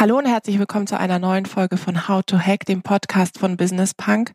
Hallo 0.00 0.16
und 0.16 0.24
herzlich 0.24 0.58
willkommen 0.58 0.86
zu 0.86 0.98
einer 0.98 1.18
neuen 1.18 1.44
Folge 1.44 1.76
von 1.76 2.08
How 2.08 2.22
to 2.24 2.38
Hack, 2.38 2.64
dem 2.64 2.80
Podcast 2.80 3.36
von 3.36 3.58
Business 3.58 3.92
Punk. 3.92 4.32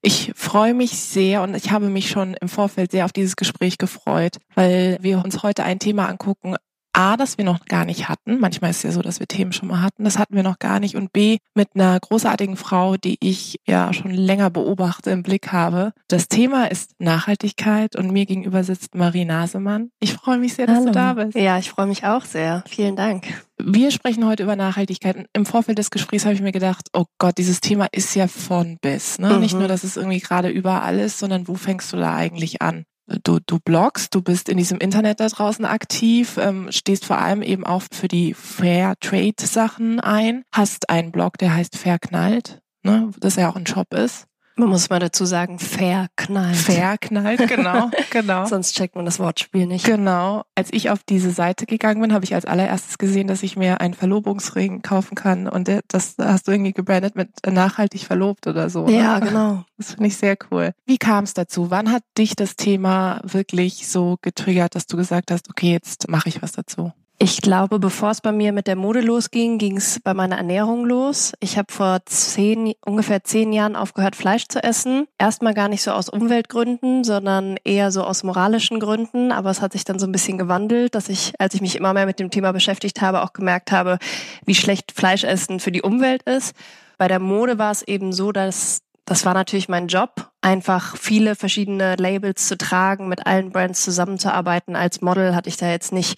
Ich 0.00 0.30
freue 0.36 0.74
mich 0.74 0.92
sehr 0.92 1.42
und 1.42 1.56
ich 1.56 1.72
habe 1.72 1.88
mich 1.88 2.08
schon 2.08 2.34
im 2.34 2.48
Vorfeld 2.48 2.92
sehr 2.92 3.04
auf 3.04 3.12
dieses 3.12 3.34
Gespräch 3.34 3.78
gefreut, 3.78 4.36
weil 4.54 4.96
wir 5.00 5.24
uns 5.24 5.42
heute 5.42 5.64
ein 5.64 5.80
Thema 5.80 6.08
angucken, 6.08 6.54
A, 6.98 7.16
das 7.16 7.38
wir 7.38 7.44
noch 7.44 7.64
gar 7.66 7.84
nicht 7.84 8.08
hatten. 8.08 8.40
Manchmal 8.40 8.70
ist 8.72 8.78
es 8.78 8.82
ja 8.82 8.90
so, 8.90 9.02
dass 9.02 9.20
wir 9.20 9.28
Themen 9.28 9.52
schon 9.52 9.68
mal 9.68 9.82
hatten. 9.82 10.02
Das 10.02 10.18
hatten 10.18 10.34
wir 10.34 10.42
noch 10.42 10.58
gar 10.58 10.80
nicht. 10.80 10.96
Und 10.96 11.12
B, 11.12 11.38
mit 11.54 11.68
einer 11.74 11.96
großartigen 12.00 12.56
Frau, 12.56 12.96
die 12.96 13.16
ich 13.20 13.60
ja 13.68 13.92
schon 13.92 14.10
länger 14.10 14.50
beobachte, 14.50 15.12
im 15.12 15.22
Blick 15.22 15.52
habe. 15.52 15.92
Das 16.08 16.26
Thema 16.26 16.68
ist 16.68 16.90
Nachhaltigkeit 16.98 17.94
und 17.94 18.10
mir 18.10 18.26
gegenüber 18.26 18.64
sitzt 18.64 18.96
Marie 18.96 19.24
Nasemann. 19.24 19.92
Ich 20.00 20.12
freue 20.12 20.38
mich 20.38 20.54
sehr, 20.54 20.66
dass 20.66 20.78
Hallo. 20.78 20.86
du 20.86 20.92
da 20.92 21.12
bist. 21.14 21.36
Ja, 21.36 21.56
ich 21.58 21.70
freue 21.70 21.86
mich 21.86 22.04
auch 22.04 22.24
sehr. 22.24 22.64
Vielen 22.66 22.96
Dank. 22.96 23.28
Wir 23.58 23.92
sprechen 23.92 24.26
heute 24.26 24.42
über 24.42 24.56
Nachhaltigkeit. 24.56 25.28
Im 25.32 25.46
Vorfeld 25.46 25.78
des 25.78 25.90
Gesprächs 25.90 26.24
habe 26.24 26.34
ich 26.34 26.42
mir 26.42 26.50
gedacht, 26.50 26.88
oh 26.94 27.04
Gott, 27.18 27.38
dieses 27.38 27.60
Thema 27.60 27.86
ist 27.92 28.16
ja 28.16 28.26
von 28.26 28.76
bis. 28.80 29.20
Ne? 29.20 29.34
Mhm. 29.34 29.40
Nicht 29.40 29.54
nur, 29.54 29.68
dass 29.68 29.84
es 29.84 29.96
irgendwie 29.96 30.18
gerade 30.18 30.48
überall 30.48 30.98
ist, 30.98 31.20
sondern 31.20 31.46
wo 31.46 31.54
fängst 31.54 31.92
du 31.92 31.96
da 31.96 32.16
eigentlich 32.16 32.60
an? 32.60 32.86
Du, 33.24 33.38
du 33.44 33.58
bloggst, 33.58 34.14
du 34.14 34.22
bist 34.22 34.48
in 34.48 34.56
diesem 34.56 34.78
Internet 34.78 35.20
da 35.20 35.26
draußen 35.26 35.64
aktiv, 35.64 36.38
ähm, 36.40 36.68
stehst 36.70 37.04
vor 37.04 37.18
allem 37.18 37.42
eben 37.42 37.64
auch 37.64 37.82
für 37.90 38.08
die 38.08 38.34
Fair 38.34 38.94
Trade 39.00 39.34
Sachen 39.40 40.00
ein, 40.00 40.44
hast 40.52 40.90
einen 40.90 41.12
Blog, 41.12 41.38
der 41.38 41.54
heißt 41.54 41.76
Verknallt, 41.76 42.60
ne, 42.82 43.10
das 43.18 43.36
ja 43.36 43.50
auch 43.50 43.56
ein 43.56 43.66
Shop 43.66 43.92
ist. 43.94 44.27
Man 44.58 44.70
muss 44.70 44.90
mal 44.90 44.98
dazu 44.98 45.24
sagen, 45.24 45.60
verknallt. 45.60 46.56
Verknallt, 46.56 47.46
genau, 47.48 47.90
genau. 48.10 48.44
Sonst 48.46 48.74
checkt 48.74 48.96
man 48.96 49.04
das 49.04 49.20
Wortspiel 49.20 49.66
nicht. 49.66 49.84
Genau. 49.84 50.42
Als 50.56 50.72
ich 50.72 50.90
auf 50.90 51.04
diese 51.04 51.30
Seite 51.30 51.64
gegangen 51.64 52.00
bin, 52.00 52.12
habe 52.12 52.24
ich 52.24 52.34
als 52.34 52.44
allererstes 52.44 52.98
gesehen, 52.98 53.28
dass 53.28 53.44
ich 53.44 53.56
mir 53.56 53.80
einen 53.80 53.94
Verlobungsring 53.94 54.82
kaufen 54.82 55.14
kann 55.14 55.46
und 55.46 55.70
das 55.86 56.16
hast 56.20 56.48
du 56.48 56.52
irgendwie 56.52 56.72
gebrandet 56.72 57.14
mit 57.14 57.28
nachhaltig 57.46 58.02
verlobt 58.02 58.48
oder 58.48 58.68
so. 58.68 58.86
Ne? 58.86 58.98
Ja, 58.98 59.20
genau. 59.20 59.64
Das 59.78 59.92
finde 59.92 60.08
ich 60.08 60.16
sehr 60.16 60.36
cool. 60.50 60.72
Wie 60.86 60.98
kam 60.98 61.22
es 61.22 61.34
dazu? 61.34 61.70
Wann 61.70 61.92
hat 61.92 62.02
dich 62.18 62.34
das 62.34 62.56
Thema 62.56 63.20
wirklich 63.22 63.86
so 63.86 64.16
getriggert, 64.22 64.74
dass 64.74 64.88
du 64.88 64.96
gesagt 64.96 65.30
hast, 65.30 65.48
okay, 65.50 65.70
jetzt 65.70 66.08
mache 66.08 66.28
ich 66.28 66.42
was 66.42 66.50
dazu? 66.50 66.92
Ich 67.20 67.42
glaube, 67.42 67.80
bevor 67.80 68.12
es 68.12 68.20
bei 68.20 68.30
mir 68.30 68.52
mit 68.52 68.68
der 68.68 68.76
Mode 68.76 69.00
losging, 69.00 69.58
ging 69.58 69.76
es 69.76 69.98
bei 69.98 70.14
meiner 70.14 70.36
Ernährung 70.36 70.86
los. 70.86 71.32
Ich 71.40 71.58
habe 71.58 71.72
vor 71.72 71.98
zehn, 72.06 72.74
ungefähr 72.86 73.24
zehn 73.24 73.52
Jahren 73.52 73.74
aufgehört, 73.74 74.14
Fleisch 74.14 74.46
zu 74.46 74.62
essen. 74.62 75.08
Erstmal 75.18 75.52
gar 75.52 75.66
nicht 75.66 75.82
so 75.82 75.90
aus 75.90 76.08
Umweltgründen, 76.08 77.02
sondern 77.02 77.56
eher 77.64 77.90
so 77.90 78.04
aus 78.04 78.22
moralischen 78.22 78.78
Gründen. 78.78 79.32
Aber 79.32 79.50
es 79.50 79.60
hat 79.60 79.72
sich 79.72 79.82
dann 79.82 79.98
so 79.98 80.06
ein 80.06 80.12
bisschen 80.12 80.38
gewandelt, 80.38 80.94
dass 80.94 81.08
ich, 81.08 81.32
als 81.40 81.54
ich 81.54 81.60
mich 81.60 81.74
immer 81.74 81.92
mehr 81.92 82.06
mit 82.06 82.20
dem 82.20 82.30
Thema 82.30 82.52
beschäftigt 82.52 83.00
habe, 83.00 83.22
auch 83.24 83.32
gemerkt 83.32 83.72
habe, 83.72 83.98
wie 84.44 84.54
schlecht 84.54 84.92
Fleischessen 84.92 85.58
für 85.58 85.72
die 85.72 85.82
Umwelt 85.82 86.22
ist. 86.22 86.54
Bei 86.98 87.08
der 87.08 87.18
Mode 87.18 87.58
war 87.58 87.72
es 87.72 87.82
eben 87.82 88.12
so, 88.12 88.30
dass 88.30 88.82
das 89.06 89.24
war 89.24 89.34
natürlich 89.34 89.68
mein 89.68 89.88
Job, 89.88 90.30
einfach 90.40 90.96
viele 90.96 91.34
verschiedene 91.34 91.96
Labels 91.96 92.46
zu 92.46 92.56
tragen, 92.56 93.08
mit 93.08 93.26
allen 93.26 93.50
Brands 93.50 93.82
zusammenzuarbeiten. 93.82 94.76
Als 94.76 95.00
Model 95.00 95.34
hatte 95.34 95.48
ich 95.48 95.56
da 95.56 95.68
jetzt 95.68 95.92
nicht 95.92 96.16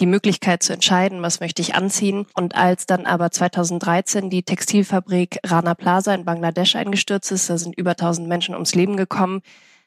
die 0.00 0.06
Möglichkeit 0.06 0.62
zu 0.62 0.72
entscheiden, 0.72 1.22
was 1.22 1.40
möchte 1.40 1.62
ich 1.62 1.74
anziehen. 1.74 2.26
Und 2.34 2.56
als 2.56 2.86
dann 2.86 3.06
aber 3.06 3.30
2013 3.30 4.30
die 4.30 4.42
Textilfabrik 4.42 5.38
Rana 5.44 5.74
Plaza 5.74 6.14
in 6.14 6.24
Bangladesch 6.24 6.74
eingestürzt 6.74 7.30
ist, 7.30 7.50
da 7.50 7.58
sind 7.58 7.76
über 7.76 7.92
1000 7.92 8.26
Menschen 8.26 8.54
ums 8.54 8.74
Leben 8.74 8.96
gekommen, 8.96 9.42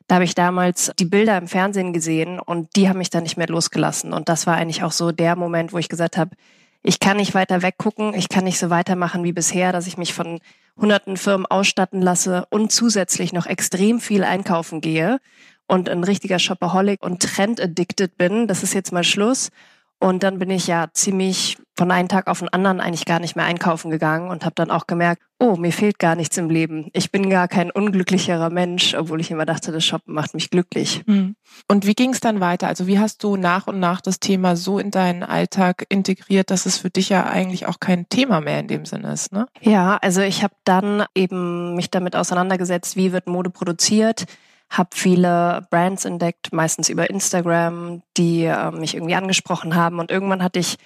da 0.07 0.15
habe 0.15 0.25
ich 0.25 0.35
damals 0.35 0.91
die 0.99 1.05
Bilder 1.05 1.37
im 1.37 1.47
Fernsehen 1.47 1.93
gesehen 1.93 2.39
und 2.39 2.75
die 2.75 2.89
haben 2.89 2.97
mich 2.97 3.09
dann 3.09 3.23
nicht 3.23 3.37
mehr 3.37 3.47
losgelassen. 3.47 4.13
Und 4.13 4.29
das 4.29 4.45
war 4.45 4.55
eigentlich 4.55 4.83
auch 4.83 4.91
so 4.91 5.11
der 5.11 5.35
Moment, 5.35 5.73
wo 5.73 5.77
ich 5.77 5.89
gesagt 5.89 6.17
habe, 6.17 6.31
ich 6.81 6.99
kann 6.99 7.17
nicht 7.17 7.33
weiter 7.33 7.61
weggucken, 7.61 8.13
ich 8.13 8.27
kann 8.27 8.43
nicht 8.43 8.59
so 8.59 8.69
weitermachen 8.69 9.23
wie 9.23 9.31
bisher, 9.31 9.71
dass 9.71 9.87
ich 9.87 9.97
mich 9.97 10.13
von 10.13 10.41
hunderten 10.75 11.15
Firmen 11.15 11.45
ausstatten 11.45 12.01
lasse 12.01 12.45
und 12.49 12.71
zusätzlich 12.71 13.31
noch 13.31 13.45
extrem 13.45 14.01
viel 14.01 14.25
einkaufen 14.25 14.81
gehe 14.81 15.19
und 15.67 15.87
ein 15.87 16.03
richtiger 16.03 16.39
Shopaholic 16.39 17.01
und 17.01 17.21
Trend-addicted 17.21 18.17
bin. 18.17 18.47
Das 18.47 18.63
ist 18.63 18.73
jetzt 18.73 18.91
mal 18.91 19.05
Schluss. 19.05 19.49
Und 19.99 20.23
dann 20.23 20.39
bin 20.39 20.49
ich 20.49 20.67
ja 20.67 20.87
ziemlich 20.93 21.57
von 21.77 21.89
einem 21.89 22.07
Tag 22.07 22.27
auf 22.27 22.39
den 22.39 22.49
anderen 22.49 22.79
eigentlich 22.79 23.05
gar 23.05 23.19
nicht 23.19 23.35
mehr 23.35 23.45
einkaufen 23.45 23.89
gegangen 23.89 24.29
und 24.29 24.45
habe 24.45 24.53
dann 24.55 24.69
auch 24.69 24.85
gemerkt, 24.85 25.23
oh, 25.39 25.55
mir 25.55 25.71
fehlt 25.71 25.97
gar 25.97 26.15
nichts 26.15 26.37
im 26.37 26.49
Leben. 26.49 26.89
Ich 26.93 27.11
bin 27.11 27.29
gar 27.29 27.47
kein 27.47 27.71
unglücklicherer 27.71 28.49
Mensch, 28.49 28.93
obwohl 28.93 29.21
ich 29.21 29.31
immer 29.31 29.45
dachte, 29.45 29.71
das 29.71 29.83
Shoppen 29.83 30.13
macht 30.13 30.33
mich 30.35 30.49
glücklich. 30.49 31.03
Hm. 31.07 31.35
Und 31.67 31.87
wie 31.87 31.95
ging 31.95 32.11
es 32.11 32.19
dann 32.19 32.39
weiter? 32.39 32.67
Also 32.67 32.85
wie 32.85 32.99
hast 32.99 33.23
du 33.23 33.37
nach 33.37 33.67
und 33.67 33.79
nach 33.79 34.01
das 34.01 34.19
Thema 34.19 34.55
so 34.55 34.77
in 34.77 34.91
deinen 34.91 35.23
Alltag 35.23 35.85
integriert, 35.89 36.51
dass 36.51 36.65
es 36.65 36.77
für 36.77 36.89
dich 36.89 37.09
ja 37.09 37.25
eigentlich 37.25 37.65
auch 37.65 37.79
kein 37.79 38.07
Thema 38.07 38.39
mehr 38.39 38.59
in 38.59 38.67
dem 38.67 38.85
Sinne 38.85 39.11
ist, 39.13 39.31
ne? 39.31 39.47
Ja, 39.61 39.97
also 40.01 40.21
ich 40.21 40.43
habe 40.43 40.53
dann 40.63 41.05
eben 41.15 41.75
mich 41.75 41.89
damit 41.89 42.15
auseinandergesetzt, 42.15 42.95
wie 42.95 43.11
wird 43.11 43.27
Mode 43.27 43.49
produziert 43.49 44.25
habe 44.73 44.89
viele 44.93 45.67
Brands 45.69 46.03
entdeckt, 46.03 46.51
meistens 46.51 46.89
über 46.89 47.09
Instagram, 47.09 48.01
die 48.17 48.45
äh, 48.45 48.71
mich 48.71 48.95
irgendwie 48.95 49.15
angesprochen 49.15 49.75
haben. 49.75 49.99
Und 49.99 50.09
irgendwann 50.09 50.43
hatte 50.43 50.59
ich 50.59 50.77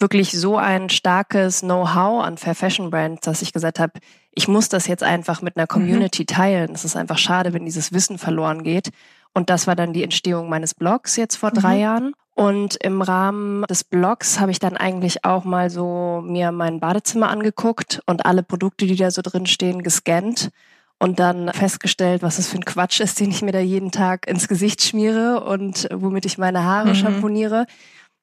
wirklich 0.00 0.32
so 0.32 0.56
ein 0.56 0.90
starkes 0.90 1.60
Know-how 1.60 2.24
an 2.24 2.38
Fair 2.38 2.56
Fashion 2.56 2.90
Brands, 2.90 3.22
dass 3.22 3.42
ich 3.42 3.52
gesagt 3.52 3.78
habe, 3.78 3.92
ich 4.32 4.48
muss 4.48 4.68
das 4.68 4.88
jetzt 4.88 5.04
einfach 5.04 5.42
mit 5.42 5.56
einer 5.56 5.64
mhm. 5.64 5.72
Community 5.72 6.22
mhm. 6.22 6.26
teilen. 6.26 6.70
Es 6.74 6.84
ist 6.84 6.96
einfach 6.96 7.18
schade, 7.18 7.52
wenn 7.52 7.64
dieses 7.64 7.92
Wissen 7.92 8.18
verloren 8.18 8.64
geht. 8.64 8.90
Und 9.32 9.48
das 9.48 9.66
war 9.66 9.76
dann 9.76 9.92
die 9.92 10.02
Entstehung 10.02 10.48
meines 10.48 10.74
Blogs 10.74 11.16
jetzt 11.16 11.36
vor 11.36 11.52
drei 11.52 11.76
mhm. 11.76 11.80
Jahren. 11.80 12.12
Und 12.34 12.76
im 12.76 13.00
Rahmen 13.00 13.62
des 13.62 13.84
Blogs 13.84 14.40
habe 14.40 14.50
ich 14.50 14.58
dann 14.58 14.76
eigentlich 14.76 15.24
auch 15.24 15.44
mal 15.44 15.70
so 15.70 16.20
mir 16.22 16.52
mein 16.52 16.80
Badezimmer 16.80 17.30
angeguckt 17.30 18.02
und 18.06 18.26
alle 18.26 18.42
Produkte, 18.42 18.86
die 18.86 18.96
da 18.96 19.10
so 19.10 19.22
drin 19.22 19.46
stehen, 19.46 19.82
gescannt 19.82 20.50
und 20.98 21.20
dann 21.20 21.52
festgestellt, 21.52 22.22
was 22.22 22.36
das 22.36 22.48
für 22.48 22.56
ein 22.56 22.64
Quatsch 22.64 23.00
ist, 23.00 23.20
den 23.20 23.30
ich 23.30 23.42
mir 23.42 23.52
da 23.52 23.60
jeden 23.60 23.90
Tag 23.90 24.28
ins 24.28 24.48
Gesicht 24.48 24.82
schmiere 24.82 25.44
und 25.44 25.88
womit 25.92 26.24
ich 26.24 26.38
meine 26.38 26.64
Haare 26.64 26.88
mhm. 26.88 26.94
schamponiere. 26.94 27.66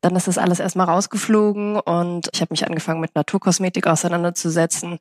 Dann 0.02 0.16
ist 0.16 0.28
das 0.28 0.38
alles 0.38 0.60
erstmal 0.60 0.88
rausgeflogen 0.88 1.80
und 1.80 2.30
ich 2.34 2.42
habe 2.42 2.52
mich 2.52 2.68
angefangen 2.68 3.00
mit 3.00 3.16
Naturkosmetik 3.16 3.88
auseinanderzusetzen. 3.88 5.00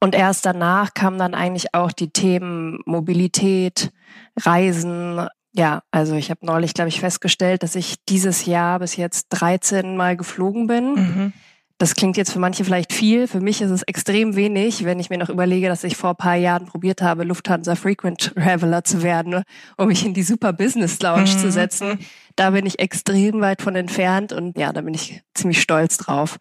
Und 0.00 0.16
erst 0.16 0.46
danach 0.46 0.94
kamen 0.94 1.18
dann 1.18 1.34
eigentlich 1.34 1.74
auch 1.74 1.92
die 1.92 2.10
Themen 2.10 2.80
Mobilität, 2.86 3.92
Reisen. 4.40 5.28
Ja, 5.52 5.82
also 5.92 6.16
ich 6.16 6.30
habe 6.30 6.44
neulich, 6.44 6.74
glaube 6.74 6.88
ich, 6.88 6.98
festgestellt, 6.98 7.62
dass 7.62 7.76
ich 7.76 8.04
dieses 8.08 8.46
Jahr 8.46 8.80
bis 8.80 8.96
jetzt 8.96 9.28
13 9.28 9.96
Mal 9.96 10.16
geflogen 10.16 10.66
bin. 10.66 10.94
Mhm. 10.94 11.32
Das 11.78 11.94
klingt 11.94 12.16
jetzt 12.16 12.32
für 12.32 12.38
manche 12.38 12.64
vielleicht 12.64 12.92
viel. 12.92 13.26
Für 13.26 13.40
mich 13.40 13.60
ist 13.60 13.70
es 13.70 13.82
extrem 13.82 14.36
wenig, 14.36 14.84
wenn 14.84 15.00
ich 15.00 15.10
mir 15.10 15.18
noch 15.18 15.28
überlege, 15.28 15.68
dass 15.68 15.84
ich 15.84 15.96
vor 15.96 16.10
ein 16.10 16.16
paar 16.16 16.36
Jahren 16.36 16.66
probiert 16.66 17.02
habe, 17.02 17.24
Lufthansa 17.24 17.74
Frequent 17.74 18.34
Traveler 18.34 18.84
zu 18.84 19.02
werden, 19.02 19.42
um 19.76 19.88
mich 19.88 20.04
in 20.04 20.14
die 20.14 20.22
Super 20.22 20.52
Business 20.52 21.00
Lounge 21.00 21.32
mhm. 21.32 21.38
zu 21.38 21.50
setzen. 21.50 21.98
Da 22.36 22.50
bin 22.50 22.66
ich 22.66 22.78
extrem 22.78 23.40
weit 23.40 23.62
von 23.62 23.74
entfernt 23.74 24.32
und 24.32 24.56
ja, 24.56 24.72
da 24.72 24.80
bin 24.82 24.94
ich 24.94 25.22
ziemlich 25.34 25.60
stolz 25.60 25.96
drauf. 25.96 26.38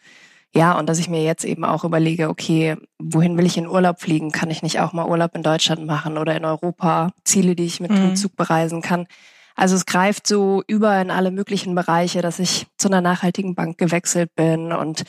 Ja, 0.53 0.77
und 0.77 0.89
dass 0.89 0.99
ich 0.99 1.07
mir 1.07 1.23
jetzt 1.23 1.45
eben 1.45 1.63
auch 1.63 1.85
überlege, 1.85 2.27
okay, 2.27 2.75
wohin 2.99 3.37
will 3.37 3.45
ich 3.45 3.57
in 3.57 3.67
Urlaub 3.67 4.01
fliegen? 4.01 4.31
Kann 4.31 4.49
ich 4.49 4.61
nicht 4.61 4.81
auch 4.81 4.91
mal 4.91 5.07
Urlaub 5.07 5.33
in 5.33 5.43
Deutschland 5.43 5.85
machen 5.85 6.17
oder 6.17 6.35
in 6.35 6.43
Europa? 6.43 7.13
Ziele, 7.23 7.55
die 7.55 7.65
ich 7.65 7.79
mit 7.79 7.91
mhm. 7.91 7.95
dem 7.95 8.15
Zug 8.17 8.35
bereisen 8.35 8.81
kann. 8.81 9.07
Also 9.55 9.75
es 9.75 9.85
greift 9.85 10.27
so 10.27 10.63
über 10.67 10.99
in 11.01 11.11
alle 11.11 11.31
möglichen 11.31 11.75
Bereiche, 11.75 12.21
dass 12.21 12.39
ich 12.39 12.67
zu 12.77 12.87
einer 12.87 13.01
nachhaltigen 13.01 13.55
Bank 13.55 13.77
gewechselt 13.77 14.33
bin 14.35 14.71
und 14.71 15.03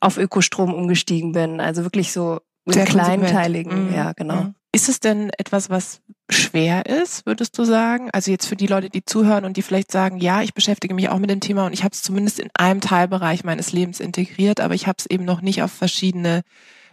auf 0.00 0.18
Ökostrom 0.18 0.74
umgestiegen 0.74 1.32
bin. 1.32 1.60
Also 1.60 1.82
wirklich 1.82 2.12
so 2.12 2.40
Sehr 2.66 2.84
kleinteiligen, 2.84 3.88
mhm. 3.88 3.94
ja, 3.94 4.12
genau. 4.12 4.42
Mhm. 4.42 4.54
Ist 4.72 4.88
es 4.90 5.00
denn 5.00 5.30
etwas, 5.38 5.70
was 5.70 6.02
schwer 6.30 6.84
ist, 6.84 7.24
würdest 7.24 7.56
du 7.56 7.64
sagen? 7.64 8.10
Also 8.12 8.30
jetzt 8.30 8.46
für 8.46 8.56
die 8.56 8.66
Leute, 8.66 8.90
die 8.90 9.04
zuhören 9.04 9.44
und 9.44 9.56
die 9.56 9.62
vielleicht 9.62 9.90
sagen, 9.90 10.18
ja, 10.18 10.42
ich 10.42 10.52
beschäftige 10.52 10.92
mich 10.92 11.08
auch 11.08 11.18
mit 11.18 11.30
dem 11.30 11.40
Thema 11.40 11.64
und 11.64 11.72
ich 11.72 11.82
habe 11.82 11.94
es 11.94 12.02
zumindest 12.02 12.40
in 12.40 12.50
einem 12.52 12.82
Teilbereich 12.82 13.42
meines 13.42 13.72
Lebens 13.72 14.00
integriert, 14.00 14.60
aber 14.60 14.74
ich 14.74 14.86
habe 14.86 14.96
es 14.98 15.06
eben 15.06 15.24
noch 15.24 15.40
nicht 15.40 15.62
auf 15.62 15.72
verschiedene 15.72 16.42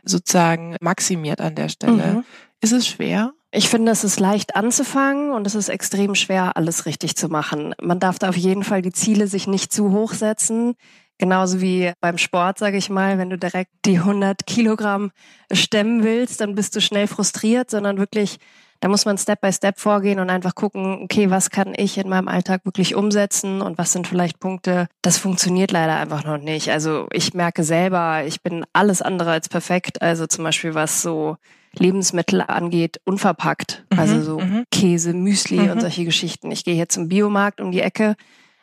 sozusagen 0.05 0.77
maximiert 0.79 1.41
an 1.41 1.55
der 1.55 1.69
Stelle. 1.69 2.13
Mhm. 2.13 2.25
Ist 2.61 2.71
es 2.71 2.87
schwer? 2.87 3.33
Ich 3.55 3.69
finde, 3.69 3.91
es 3.91 4.03
ist 4.03 4.19
leicht 4.19 4.55
anzufangen 4.55 5.31
und 5.31 5.45
es 5.45 5.53
ist 5.53 5.69
extrem 5.69 6.15
schwer, 6.15 6.57
alles 6.57 6.87
richtig 6.87 7.15
zu 7.15 7.29
machen. 7.29 7.75
Man 7.79 7.99
darf 7.99 8.17
da 8.17 8.29
auf 8.29 8.35
jeden 8.35 8.63
Fall 8.63 8.81
die 8.81 8.91
Ziele 8.91 9.27
sich 9.27 9.45
nicht 9.45 9.71
zu 9.71 9.91
hoch 9.91 10.13
setzen. 10.13 10.73
Genauso 11.19 11.61
wie 11.61 11.91
beim 12.01 12.17
Sport, 12.17 12.57
sage 12.57 12.77
ich 12.77 12.89
mal, 12.89 13.19
wenn 13.19 13.29
du 13.29 13.37
direkt 13.37 13.69
die 13.85 13.99
100 13.99 14.47
Kilogramm 14.47 15.11
stemmen 15.51 16.03
willst, 16.03 16.41
dann 16.41 16.55
bist 16.55 16.75
du 16.75 16.81
schnell 16.81 17.05
frustriert, 17.05 17.69
sondern 17.69 17.99
wirklich, 17.99 18.39
da 18.79 18.87
muss 18.87 19.05
man 19.05 19.19
Step 19.19 19.41
by 19.41 19.53
Step 19.53 19.79
vorgehen 19.79 20.19
und 20.19 20.31
einfach 20.31 20.55
gucken, 20.55 21.03
okay, 21.03 21.29
was 21.29 21.51
kann 21.51 21.75
ich 21.77 21.99
in 21.99 22.09
meinem 22.09 22.29
Alltag 22.29 22.65
wirklich 22.65 22.95
umsetzen 22.95 23.61
und 23.61 23.77
was 23.77 23.91
sind 23.91 24.07
vielleicht 24.07 24.39
Punkte, 24.39 24.87
das 25.03 25.19
funktioniert 25.19 25.71
leider 25.71 25.97
einfach 25.97 26.23
noch 26.23 26.39
nicht. 26.39 26.71
Also 26.71 27.05
ich 27.11 27.35
merke 27.35 27.63
selber, 27.63 28.23
ich 28.25 28.41
bin 28.41 28.65
alles 28.73 29.03
andere 29.03 29.29
als 29.29 29.47
perfekt. 29.47 30.01
Also 30.01 30.25
zum 30.25 30.43
Beispiel 30.43 30.73
was 30.73 31.03
so 31.03 31.37
Lebensmittel 31.77 32.41
angeht, 32.41 33.01
unverpackt. 33.05 33.85
Mhm, 33.91 33.99
also 33.99 34.21
so 34.21 34.39
mhm. 34.39 34.65
Käse, 34.71 35.13
Müsli 35.13 35.59
mhm. 35.59 35.71
und 35.71 35.81
solche 35.81 36.05
Geschichten. 36.05 36.51
Ich 36.51 36.63
gehe 36.63 36.75
hier 36.75 36.89
zum 36.89 37.09
Biomarkt 37.09 37.61
um 37.61 37.71
die 37.71 37.81
Ecke, 37.81 38.15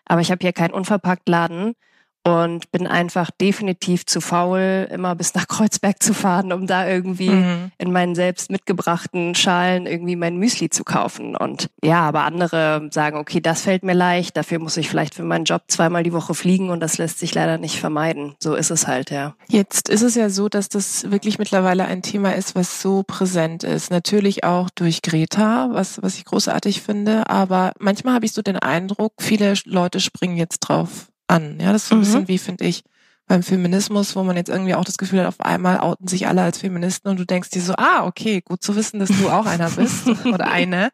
aber 0.04 0.20
ich 0.20 0.30
habe 0.30 0.40
hier 0.42 0.52
keinen 0.52 0.72
Unverpacktladen 0.72 1.74
und 2.22 2.70
bin 2.70 2.86
einfach 2.86 3.30
definitiv 3.30 4.04
zu 4.04 4.20
faul, 4.20 4.88
immer 4.90 5.14
bis 5.14 5.34
nach 5.34 5.48
Kreuzberg 5.48 6.02
zu 6.02 6.12
fahren, 6.12 6.52
um 6.52 6.66
da 6.66 6.86
irgendwie 6.86 7.30
mhm. 7.30 7.72
in 7.78 7.92
meinen 7.92 8.14
selbst 8.14 8.50
mitgebrachten 8.50 9.34
Schalen 9.34 9.86
irgendwie 9.86 10.16
mein 10.16 10.36
Müsli 10.36 10.68
zu 10.68 10.84
kaufen. 10.84 11.34
Und 11.34 11.70
ja, 11.82 12.00
aber 12.00 12.24
andere 12.24 12.88
sagen, 12.92 13.16
okay, 13.16 13.40
das 13.40 13.62
fällt 13.62 13.82
mir 13.82 13.94
leicht, 13.94 14.36
dafür 14.36 14.58
muss 14.58 14.76
ich 14.76 14.88
vielleicht 14.88 15.14
für 15.14 15.22
meinen 15.22 15.44
Job 15.44 15.62
zweimal 15.68 16.02
die 16.02 16.12
Woche 16.12 16.34
fliegen 16.34 16.70
und 16.70 16.80
das 16.80 16.98
lässt 16.98 17.18
sich 17.18 17.34
leider 17.34 17.56
nicht 17.56 17.80
vermeiden. 17.80 18.34
So 18.38 18.54
ist 18.54 18.70
es 18.70 18.86
halt, 18.86 19.10
ja. 19.10 19.34
Jetzt 19.48 19.88
ist 19.88 20.02
es 20.02 20.14
ja 20.14 20.28
so, 20.28 20.48
dass 20.48 20.68
das 20.68 21.10
wirklich 21.10 21.38
mittlerweile 21.38 21.86
ein 21.86 22.02
Thema 22.02 22.34
ist, 22.34 22.54
was 22.54 22.82
so 22.82 23.02
präsent 23.02 23.64
ist. 23.64 23.90
Natürlich 23.90 24.44
auch 24.44 24.68
durch 24.70 25.00
Greta, 25.00 25.70
was, 25.72 26.02
was 26.02 26.16
ich 26.16 26.26
großartig 26.26 26.82
finde, 26.82 27.30
aber 27.30 27.72
manchmal 27.78 28.14
habe 28.14 28.26
ich 28.26 28.32
so 28.32 28.42
den 28.42 28.58
Eindruck, 28.58 29.14
viele 29.18 29.54
Leute 29.64 30.00
springen 30.00 30.36
jetzt 30.36 30.60
drauf 30.60 31.09
an. 31.30 31.58
Ja, 31.60 31.72
das 31.72 31.84
ist 31.84 31.88
so 31.88 31.94
ein 31.94 31.98
mhm. 31.98 32.02
bisschen 32.02 32.28
wie, 32.28 32.38
finde 32.38 32.64
ich, 32.64 32.82
beim 33.26 33.42
Feminismus, 33.44 34.16
wo 34.16 34.24
man 34.24 34.36
jetzt 34.36 34.48
irgendwie 34.48 34.74
auch 34.74 34.84
das 34.84 34.98
Gefühl 34.98 35.20
hat, 35.20 35.28
auf 35.28 35.40
einmal 35.40 35.78
outen 35.78 36.08
sich 36.08 36.26
alle 36.26 36.42
als 36.42 36.58
Feministen 36.58 37.08
und 37.08 37.18
du 37.18 37.24
denkst 37.24 37.50
dir 37.50 37.62
so, 37.62 37.74
ah, 37.76 38.04
okay, 38.04 38.40
gut 38.40 38.62
zu 38.62 38.74
wissen, 38.74 38.98
dass 38.98 39.08
du 39.08 39.30
auch 39.30 39.46
einer 39.46 39.70
bist 39.70 40.08
oder 40.24 40.50
eine. 40.50 40.90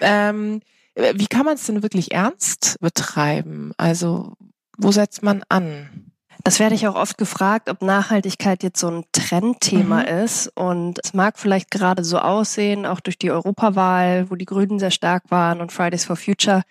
Ähm, 0.00 0.60
wie 0.94 1.26
kann 1.26 1.44
man 1.44 1.54
es 1.54 1.66
denn 1.66 1.82
wirklich 1.82 2.12
ernst 2.12 2.76
betreiben? 2.80 3.72
Also, 3.76 4.34
wo 4.78 4.92
setzt 4.92 5.24
man 5.24 5.42
an? 5.48 6.12
Das 6.44 6.60
werde 6.60 6.74
ich 6.74 6.86
auch 6.86 6.94
oft 6.94 7.18
gefragt, 7.18 7.68
ob 7.68 7.82
Nachhaltigkeit 7.82 8.62
jetzt 8.62 8.78
so 8.78 8.88
ein 8.88 9.04
Trendthema 9.12 10.02
mhm. 10.02 10.24
ist. 10.24 10.52
Und 10.54 11.00
es 11.02 11.14
mag 11.14 11.38
vielleicht 11.38 11.70
gerade 11.70 12.04
so 12.04 12.18
aussehen, 12.18 12.86
auch 12.86 13.00
durch 13.00 13.18
die 13.18 13.30
Europawahl, 13.30 14.30
wo 14.30 14.36
die 14.36 14.44
Grünen 14.44 14.78
sehr 14.78 14.90
stark 14.90 15.24
waren 15.30 15.60
und 15.60 15.72
Fridays 15.72 16.04
for 16.04 16.16
Future. 16.16 16.62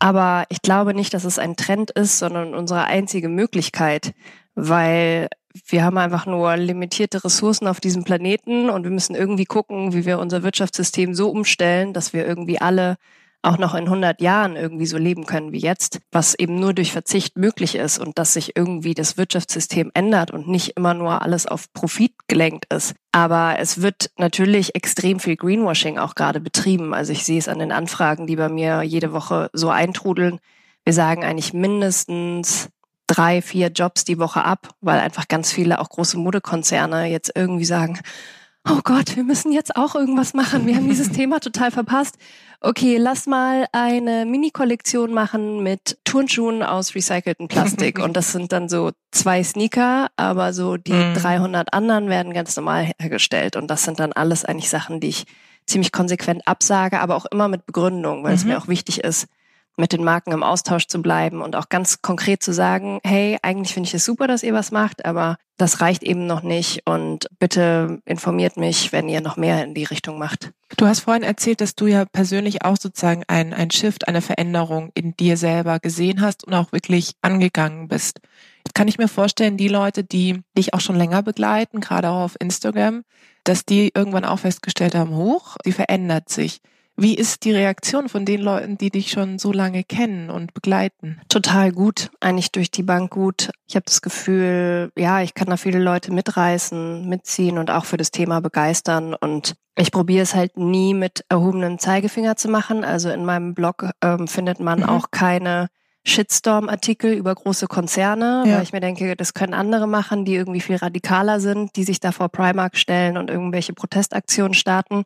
Aber 0.00 0.46
ich 0.48 0.62
glaube 0.62 0.94
nicht, 0.94 1.12
dass 1.14 1.24
es 1.24 1.38
ein 1.38 1.56
Trend 1.56 1.90
ist, 1.90 2.18
sondern 2.18 2.54
unsere 2.54 2.84
einzige 2.84 3.28
Möglichkeit, 3.28 4.14
weil 4.54 5.28
wir 5.68 5.84
haben 5.84 5.98
einfach 5.98 6.26
nur 6.26 6.56
limitierte 6.56 7.22
Ressourcen 7.22 7.66
auf 7.68 7.80
diesem 7.80 8.04
Planeten 8.04 8.70
und 8.70 8.84
wir 8.84 8.90
müssen 8.90 9.14
irgendwie 9.14 9.44
gucken, 9.44 9.92
wie 9.92 10.06
wir 10.06 10.18
unser 10.18 10.42
Wirtschaftssystem 10.42 11.14
so 11.14 11.30
umstellen, 11.30 11.92
dass 11.92 12.12
wir 12.14 12.26
irgendwie 12.26 12.60
alle 12.60 12.96
auch 13.42 13.56
noch 13.56 13.74
in 13.74 13.84
100 13.84 14.20
Jahren 14.20 14.56
irgendwie 14.56 14.86
so 14.86 14.98
leben 14.98 15.24
können 15.24 15.52
wie 15.52 15.58
jetzt, 15.58 16.00
was 16.12 16.34
eben 16.34 16.56
nur 16.56 16.74
durch 16.74 16.92
Verzicht 16.92 17.36
möglich 17.36 17.74
ist 17.74 17.98
und 17.98 18.18
dass 18.18 18.34
sich 18.34 18.56
irgendwie 18.56 18.94
das 18.94 19.16
Wirtschaftssystem 19.16 19.90
ändert 19.94 20.30
und 20.30 20.48
nicht 20.48 20.76
immer 20.76 20.92
nur 20.92 21.22
alles 21.22 21.46
auf 21.46 21.72
Profit 21.72 22.12
gelenkt 22.28 22.66
ist. 22.72 22.94
Aber 23.12 23.56
es 23.58 23.80
wird 23.80 24.10
natürlich 24.18 24.74
extrem 24.74 25.20
viel 25.20 25.36
Greenwashing 25.36 25.98
auch 25.98 26.14
gerade 26.14 26.40
betrieben. 26.40 26.92
Also 26.92 27.12
ich 27.12 27.24
sehe 27.24 27.38
es 27.38 27.48
an 27.48 27.58
den 27.58 27.72
Anfragen, 27.72 28.26
die 28.26 28.36
bei 28.36 28.48
mir 28.48 28.82
jede 28.82 29.12
Woche 29.12 29.48
so 29.52 29.70
eintrudeln. 29.70 30.38
Wir 30.84 30.92
sagen 30.92 31.24
eigentlich 31.24 31.54
mindestens 31.54 32.68
drei, 33.06 33.42
vier 33.42 33.68
Jobs 33.68 34.04
die 34.04 34.18
Woche 34.18 34.44
ab, 34.44 34.68
weil 34.80 35.00
einfach 35.00 35.28
ganz 35.28 35.50
viele 35.50 35.80
auch 35.80 35.88
große 35.88 36.18
Modekonzerne 36.18 37.06
jetzt 37.06 37.32
irgendwie 37.34 37.64
sagen, 37.64 37.98
oh 38.68 38.80
Gott, 38.84 39.16
wir 39.16 39.24
müssen 39.24 39.52
jetzt 39.52 39.76
auch 39.76 39.94
irgendwas 39.94 40.34
machen. 40.34 40.66
Wir 40.66 40.76
haben 40.76 40.88
dieses 40.88 41.10
Thema 41.12 41.40
total 41.40 41.70
verpasst. 41.70 42.16
Okay, 42.60 42.98
lass 42.98 43.26
mal 43.26 43.66
eine 43.72 44.26
Mini-Kollektion 44.26 45.14
machen 45.14 45.62
mit 45.62 45.98
Turnschuhen 46.04 46.62
aus 46.62 46.94
recyceltem 46.94 47.48
Plastik. 47.48 47.98
Und 48.02 48.16
das 48.16 48.32
sind 48.32 48.52
dann 48.52 48.68
so 48.68 48.90
zwei 49.12 49.42
Sneaker, 49.42 50.08
aber 50.16 50.52
so 50.52 50.76
die 50.76 50.92
mhm. 50.92 51.14
300 51.14 51.72
anderen 51.72 52.08
werden 52.08 52.34
ganz 52.34 52.54
normal 52.56 52.92
hergestellt. 53.00 53.56
Und 53.56 53.68
das 53.68 53.84
sind 53.84 53.98
dann 53.98 54.12
alles 54.12 54.44
eigentlich 54.44 54.68
Sachen, 54.68 55.00
die 55.00 55.08
ich 55.08 55.24
ziemlich 55.66 55.92
konsequent 55.92 56.46
absage, 56.46 57.00
aber 57.00 57.16
auch 57.16 57.26
immer 57.26 57.48
mit 57.48 57.64
Begründung, 57.64 58.24
weil 58.24 58.32
mhm. 58.32 58.36
es 58.36 58.44
mir 58.44 58.58
auch 58.58 58.68
wichtig 58.68 59.04
ist, 59.04 59.26
mit 59.80 59.92
den 59.92 60.04
Marken 60.04 60.32
im 60.32 60.42
Austausch 60.42 60.86
zu 60.86 61.02
bleiben 61.02 61.42
und 61.42 61.56
auch 61.56 61.68
ganz 61.68 62.02
konkret 62.02 62.42
zu 62.42 62.52
sagen, 62.52 63.00
hey, 63.02 63.38
eigentlich 63.42 63.74
finde 63.74 63.88
ich 63.88 63.94
es 63.94 64.04
super, 64.04 64.26
dass 64.26 64.42
ihr 64.42 64.54
was 64.54 64.70
macht, 64.70 65.04
aber 65.04 65.36
das 65.56 65.80
reicht 65.80 66.02
eben 66.02 66.26
noch 66.26 66.42
nicht 66.42 66.86
und 66.86 67.28
bitte 67.38 68.00
informiert 68.04 68.56
mich, 68.56 68.92
wenn 68.92 69.08
ihr 69.08 69.20
noch 69.20 69.36
mehr 69.36 69.62
in 69.64 69.74
die 69.74 69.84
Richtung 69.84 70.18
macht. 70.18 70.52
Du 70.76 70.86
hast 70.86 71.00
vorhin 71.00 71.22
erzählt, 71.22 71.60
dass 71.60 71.74
du 71.74 71.86
ja 71.86 72.04
persönlich 72.04 72.64
auch 72.64 72.76
sozusagen 72.78 73.24
ein, 73.26 73.52
ein 73.52 73.70
Shift, 73.70 74.08
eine 74.08 74.22
Veränderung 74.22 74.90
in 74.94 75.16
dir 75.16 75.36
selber 75.36 75.78
gesehen 75.78 76.20
hast 76.20 76.44
und 76.44 76.54
auch 76.54 76.72
wirklich 76.72 77.12
angegangen 77.20 77.88
bist. 77.88 78.20
Kann 78.74 78.88
ich 78.88 78.98
mir 78.98 79.08
vorstellen, 79.08 79.56
die 79.56 79.68
Leute, 79.68 80.04
die 80.04 80.42
dich 80.56 80.74
auch 80.74 80.80
schon 80.80 80.96
länger 80.96 81.22
begleiten, 81.22 81.80
gerade 81.80 82.08
auch 82.08 82.24
auf 82.24 82.36
Instagram, 82.40 83.02
dass 83.44 83.64
die 83.64 83.90
irgendwann 83.94 84.24
auch 84.24 84.38
festgestellt 84.38 84.94
haben, 84.94 85.14
hoch, 85.14 85.56
die 85.64 85.72
verändert 85.72 86.28
sich. 86.28 86.60
Wie 87.00 87.14
ist 87.14 87.44
die 87.44 87.52
Reaktion 87.52 88.10
von 88.10 88.26
den 88.26 88.42
Leuten, 88.42 88.76
die 88.76 88.90
dich 88.90 89.10
schon 89.10 89.38
so 89.38 89.52
lange 89.52 89.84
kennen 89.84 90.28
und 90.28 90.52
begleiten? 90.52 91.18
Total 91.30 91.72
gut, 91.72 92.10
eigentlich 92.20 92.52
durch 92.52 92.70
die 92.70 92.82
Bank 92.82 93.10
gut. 93.10 93.48
Ich 93.66 93.74
habe 93.74 93.84
das 93.86 94.02
Gefühl, 94.02 94.92
ja, 94.98 95.22
ich 95.22 95.32
kann 95.32 95.48
da 95.48 95.56
viele 95.56 95.78
Leute 95.78 96.12
mitreißen, 96.12 97.08
mitziehen 97.08 97.56
und 97.56 97.70
auch 97.70 97.86
für 97.86 97.96
das 97.96 98.10
Thema 98.10 98.40
begeistern. 98.42 99.14
Und 99.14 99.54
ich 99.78 99.92
probiere 99.92 100.24
es 100.24 100.34
halt 100.34 100.58
nie 100.58 100.92
mit 100.92 101.24
erhobenem 101.30 101.78
Zeigefinger 101.78 102.36
zu 102.36 102.48
machen. 102.48 102.84
Also 102.84 103.08
in 103.08 103.24
meinem 103.24 103.54
Blog 103.54 103.88
ähm, 104.02 104.28
findet 104.28 104.60
man 104.60 104.80
mhm. 104.80 104.90
auch 104.90 105.10
keine 105.10 105.68
Shitstorm-Artikel 106.04 107.14
über 107.14 107.34
große 107.34 107.66
Konzerne, 107.66 108.44
ja. 108.46 108.56
weil 108.56 108.62
ich 108.62 108.74
mir 108.74 108.80
denke, 108.80 109.16
das 109.16 109.32
können 109.32 109.54
andere 109.54 109.88
machen, 109.88 110.26
die 110.26 110.34
irgendwie 110.34 110.60
viel 110.60 110.76
radikaler 110.76 111.40
sind, 111.40 111.76
die 111.76 111.84
sich 111.84 111.98
da 111.98 112.12
vor 112.12 112.28
Primark 112.28 112.76
stellen 112.76 113.16
und 113.16 113.30
irgendwelche 113.30 113.72
Protestaktionen 113.72 114.52
starten. 114.52 115.04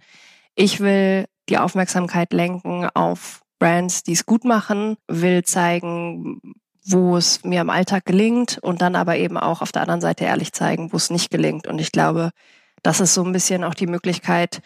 Ich 0.57 0.81
will 0.81 1.27
die 1.49 1.59
Aufmerksamkeit 1.59 2.33
lenken 2.33 2.89
auf 2.95 3.43
Brands, 3.59 4.03
die 4.03 4.13
es 4.13 4.27
gut 4.27 4.45
machen, 4.45 4.97
will 5.09 5.45
zeigen, 5.45 6.41
wo 6.85 7.17
es 7.17 7.45
mir 7.45 7.61
im 7.61 7.71
Alltag 7.71 8.05
gelingt 8.05 8.59
und 8.59 8.83
dann 8.83 8.95
aber 8.95 9.17
eben 9.17 9.39
auch 9.39 9.63
auf 9.63 9.73
der 9.73 9.83
anderen 9.83 10.01
Seite 10.01 10.25
ehrlich 10.25 10.53
zeigen, 10.53 10.93
wo 10.93 10.97
es 10.97 11.11
nicht 11.11 11.31
gelingt. 11.31 11.67
Und 11.67 11.81
ich 11.81 11.93
glaube, 11.93 12.31
das 12.83 13.01
ist 13.01 13.15
so 13.15 13.25
ein 13.25 13.33
bisschen 13.33 13.65
auch 13.65 13.75
die 13.75 13.87
Möglichkeit, 13.87 14.61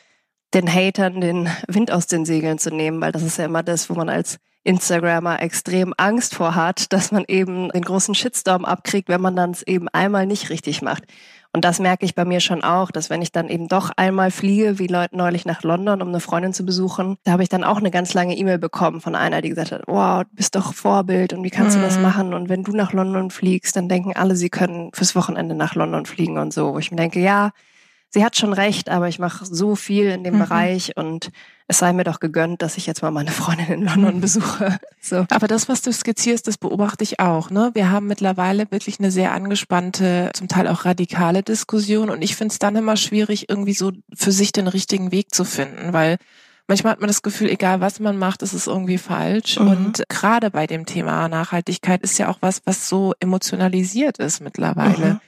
den 0.55 0.73
Hatern 0.73 1.21
den 1.21 1.49
Wind 1.69 1.93
aus 1.93 2.07
den 2.07 2.25
Segeln 2.25 2.59
zu 2.59 2.71
nehmen, 2.71 3.01
weil 3.01 3.13
das 3.13 3.23
ist 3.23 3.39
ja 3.39 3.45
immer 3.45 3.63
das, 3.63 3.91
wo 3.91 3.95
man 3.95 4.09
als 4.09 4.39
Instagrammer 4.65 5.41
extrem 5.41 5.95
Angst 5.97 6.35
vor 6.35 6.55
hat, 6.55 6.93
dass 6.93 7.13
man 7.13 7.25
eben 7.29 7.71
den 7.71 7.83
großen 7.83 8.15
Shitstorm 8.15 8.65
abkriegt, 8.65 9.09
wenn 9.09 9.21
man 9.21 9.37
dann 9.37 9.53
es 9.53 9.63
eben 9.63 9.89
einmal 9.89 10.27
nicht 10.27 10.51
richtig 10.51 10.83
macht. 10.83 11.05
Und 11.55 11.65
das 11.65 11.81
merke 11.81 12.05
ich 12.05 12.15
bei 12.15 12.25
mir 12.25 12.41
schon 12.41 12.63
auch, 12.63 12.91
dass 12.91 13.09
wenn 13.09 13.23
ich 13.23 13.33
dann 13.33 13.49
eben 13.49 13.69
doch 13.69 13.91
einmal 13.97 14.31
fliege, 14.31 14.79
wie 14.79 14.87
Leute 14.87 15.17
neulich 15.17 15.47
nach 15.47 15.63
London, 15.63 16.03
um 16.03 16.09
eine 16.09 16.21
Freundin 16.21 16.53
zu 16.53 16.65
besuchen, 16.65 17.17
da 17.25 17.33
habe 17.33 17.43
ich 17.43 17.49
dann 17.49 17.65
auch 17.65 17.79
eine 17.79 17.91
ganz 17.91 18.13
lange 18.13 18.37
E-Mail 18.37 18.59
bekommen 18.59 19.01
von 19.01 19.15
einer, 19.15 19.41
die 19.41 19.49
gesagt 19.49 19.73
hat, 19.73 19.83
wow, 19.87 20.25
du 20.25 20.37
bist 20.37 20.55
doch 20.57 20.75
Vorbild 20.75 21.33
und 21.33 21.43
wie 21.43 21.51
kannst 21.51 21.77
mhm. 21.77 21.81
du 21.81 21.87
das 21.87 21.97
mhm. 21.97 22.03
machen? 22.03 22.35
Und 22.35 22.49
wenn 22.51 22.65
du 22.65 22.73
nach 22.73 22.93
London 22.93 23.31
fliegst, 23.31 23.77
dann 23.77 23.89
denken 23.89 24.13
alle, 24.15 24.37
sie 24.37 24.51
können 24.51 24.91
fürs 24.93 25.17
Wochenende 25.17 25.55
nach 25.55 25.75
London 25.75 26.05
fliegen 26.05 26.37
und 26.37 26.53
so. 26.53 26.75
Wo 26.75 26.79
ich 26.79 26.91
mir 26.91 26.99
denke, 26.99 27.21
ja, 27.21 27.51
sie 28.11 28.25
hat 28.25 28.37
schon 28.37 28.53
recht, 28.53 28.91
aber 28.91 29.09
ich 29.09 29.19
mache 29.19 29.47
so 29.47 29.75
viel 29.75 30.11
in 30.11 30.25
dem 30.25 30.35
mhm. 30.35 30.41
Bereich 30.41 30.97
und 30.97 31.31
es 31.71 31.79
sei 31.79 31.93
mir 31.93 32.05
doch 32.05 32.19
gegönnt, 32.19 32.63
dass 32.63 32.79
ich 32.79 32.87
jetzt 32.87 33.03
mal 33.03 33.11
meine 33.11 33.31
Freundin 33.31 33.67
in 33.69 33.85
London 33.85 34.17
mhm. 34.17 34.21
besuche. 34.21 34.79
So. 35.01 35.27
Aber 35.31 35.47
das, 35.47 35.71
was 35.71 35.81
du 35.81 35.91
skizzierst, 35.91 36.47
das 36.49 36.59
beobachte 36.59 37.03
ich 37.03 37.19
auch. 37.19 37.49
Ne? 37.49 37.71
Wir 37.73 37.91
haben 37.91 38.09
mittlerweile 38.09 38.71
wirklich 38.71 38.99
eine 38.99 39.11
sehr 39.11 39.33
angespannte, 39.33 40.31
zum 40.35 40.49
Teil 40.49 40.69
auch 40.69 40.85
radikale 40.85 41.43
Diskussion 41.43 42.11
und 42.11 42.21
ich 42.21 42.37
finde 42.37 42.53
es 42.53 42.59
dann 42.59 42.77
immer 42.77 42.97
schwierig, 42.97 43.49
irgendwie 43.49 43.73
so 43.73 43.93
für 44.13 44.33
sich 44.33 44.53
den 44.53 44.67
richtigen 44.67 45.11
Weg 45.11 45.33
zu 45.35 45.45
finden, 45.45 45.95
weil 45.95 46.19
manchmal 46.67 46.93
hat 46.93 47.01
man 47.01 47.09
das 47.09 47.23
Gefühl, 47.23 47.49
egal 47.49 47.81
was 47.81 48.01
man 48.01 48.19
macht, 48.19 48.43
ist 48.43 48.53
es 48.53 48.67
irgendwie 48.67 48.99
falsch. 48.99 49.59
Mhm. 49.59 49.69
Und 49.69 50.05
gerade 50.09 50.51
bei 50.51 50.67
dem 50.67 50.85
Thema 50.85 51.29
Nachhaltigkeit 51.29 52.03
ist 52.03 52.19
ja 52.19 52.29
auch 52.29 52.39
was, 52.41 52.61
was 52.67 52.89
so 52.89 53.15
emotionalisiert 53.21 54.19
ist 54.19 54.41
mittlerweile. 54.41 55.15
Mhm. 55.15 55.21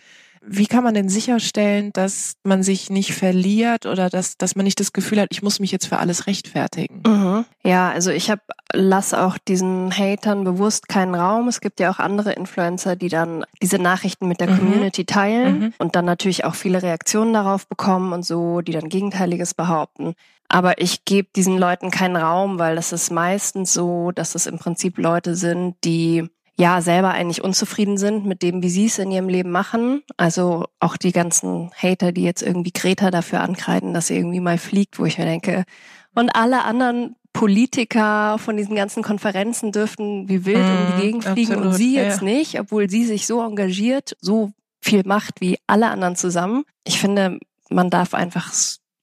Wie 0.42 0.66
kann 0.66 0.84
man 0.84 0.94
denn 0.94 1.10
sicherstellen, 1.10 1.90
dass 1.92 2.34
man 2.44 2.62
sich 2.62 2.88
nicht 2.88 3.12
verliert 3.12 3.84
oder 3.84 4.08
dass, 4.08 4.38
dass 4.38 4.56
man 4.56 4.64
nicht 4.64 4.80
das 4.80 4.94
Gefühl 4.94 5.20
hat, 5.20 5.28
ich 5.30 5.42
muss 5.42 5.60
mich 5.60 5.70
jetzt 5.70 5.86
für 5.86 5.98
alles 5.98 6.26
rechtfertigen? 6.26 7.02
Mhm. 7.06 7.44
Ja, 7.62 7.90
also 7.90 8.10
ich 8.10 8.30
habe 8.30 8.40
lass 8.72 9.12
auch 9.12 9.36
diesen 9.36 9.90
Hatern 9.90 10.44
bewusst 10.44 10.88
keinen 10.88 11.14
Raum. 11.14 11.48
Es 11.48 11.60
gibt 11.60 11.78
ja 11.78 11.90
auch 11.90 11.98
andere 11.98 12.32
Influencer, 12.32 12.96
die 12.96 13.08
dann 13.08 13.44
diese 13.60 13.78
Nachrichten 13.78 14.28
mit 14.28 14.40
der 14.40 14.48
mhm. 14.48 14.58
Community 14.58 15.04
teilen 15.04 15.58
mhm. 15.58 15.74
und 15.78 15.94
dann 15.94 16.06
natürlich 16.06 16.44
auch 16.44 16.54
viele 16.54 16.82
Reaktionen 16.82 17.34
darauf 17.34 17.66
bekommen 17.66 18.12
und 18.12 18.24
so, 18.24 18.62
die 18.62 18.72
dann 18.72 18.88
Gegenteiliges 18.88 19.52
behaupten. 19.52 20.14
Aber 20.48 20.80
ich 20.80 21.04
gebe 21.04 21.28
diesen 21.36 21.58
Leuten 21.58 21.90
keinen 21.90 22.16
Raum, 22.16 22.58
weil 22.58 22.74
das 22.76 22.92
ist 22.92 23.10
meistens 23.12 23.72
so, 23.72 24.10
dass 24.10 24.34
es 24.34 24.46
im 24.46 24.58
Prinzip 24.58 24.98
Leute 24.98 25.36
sind, 25.36 25.76
die 25.84 26.28
ja 26.60 26.82
selber 26.82 27.10
eigentlich 27.10 27.42
unzufrieden 27.42 27.96
sind 27.96 28.26
mit 28.26 28.42
dem, 28.42 28.62
wie 28.62 28.68
sie 28.68 28.86
es 28.86 28.98
in 28.98 29.10
ihrem 29.10 29.28
Leben 29.28 29.50
machen. 29.50 30.02
Also 30.16 30.66
auch 30.78 30.96
die 30.96 31.12
ganzen 31.12 31.70
Hater, 31.74 32.12
die 32.12 32.22
jetzt 32.22 32.42
irgendwie 32.42 32.72
Greta 32.72 33.10
dafür 33.10 33.40
ankreiden, 33.40 33.94
dass 33.94 34.08
sie 34.08 34.16
irgendwie 34.16 34.40
mal 34.40 34.58
fliegt, 34.58 34.98
wo 34.98 35.06
ich 35.06 35.18
mir 35.18 35.24
denke, 35.24 35.64
und 36.14 36.34
alle 36.34 36.64
anderen 36.64 37.16
Politiker 37.32 38.36
von 38.38 38.56
diesen 38.56 38.74
ganzen 38.74 39.02
Konferenzen 39.02 39.72
dürften 39.72 40.28
wie 40.28 40.44
wild 40.44 40.58
mm, 40.58 40.70
um 40.70 40.86
die 40.86 40.92
mhm, 40.92 41.00
Gegend 41.00 41.24
fliegen 41.24 41.52
absolut, 41.52 41.72
und 41.72 41.72
sie 41.74 41.94
jetzt 41.94 42.20
ja. 42.20 42.24
nicht, 42.24 42.60
obwohl 42.60 42.90
sie 42.90 43.04
sich 43.04 43.26
so 43.26 43.42
engagiert, 43.42 44.16
so 44.20 44.50
viel 44.80 45.02
macht 45.06 45.40
wie 45.40 45.58
alle 45.66 45.88
anderen 45.88 46.16
zusammen. 46.16 46.64
Ich 46.84 46.98
finde, 46.98 47.38
man 47.70 47.88
darf 47.88 48.14
einfach 48.14 48.52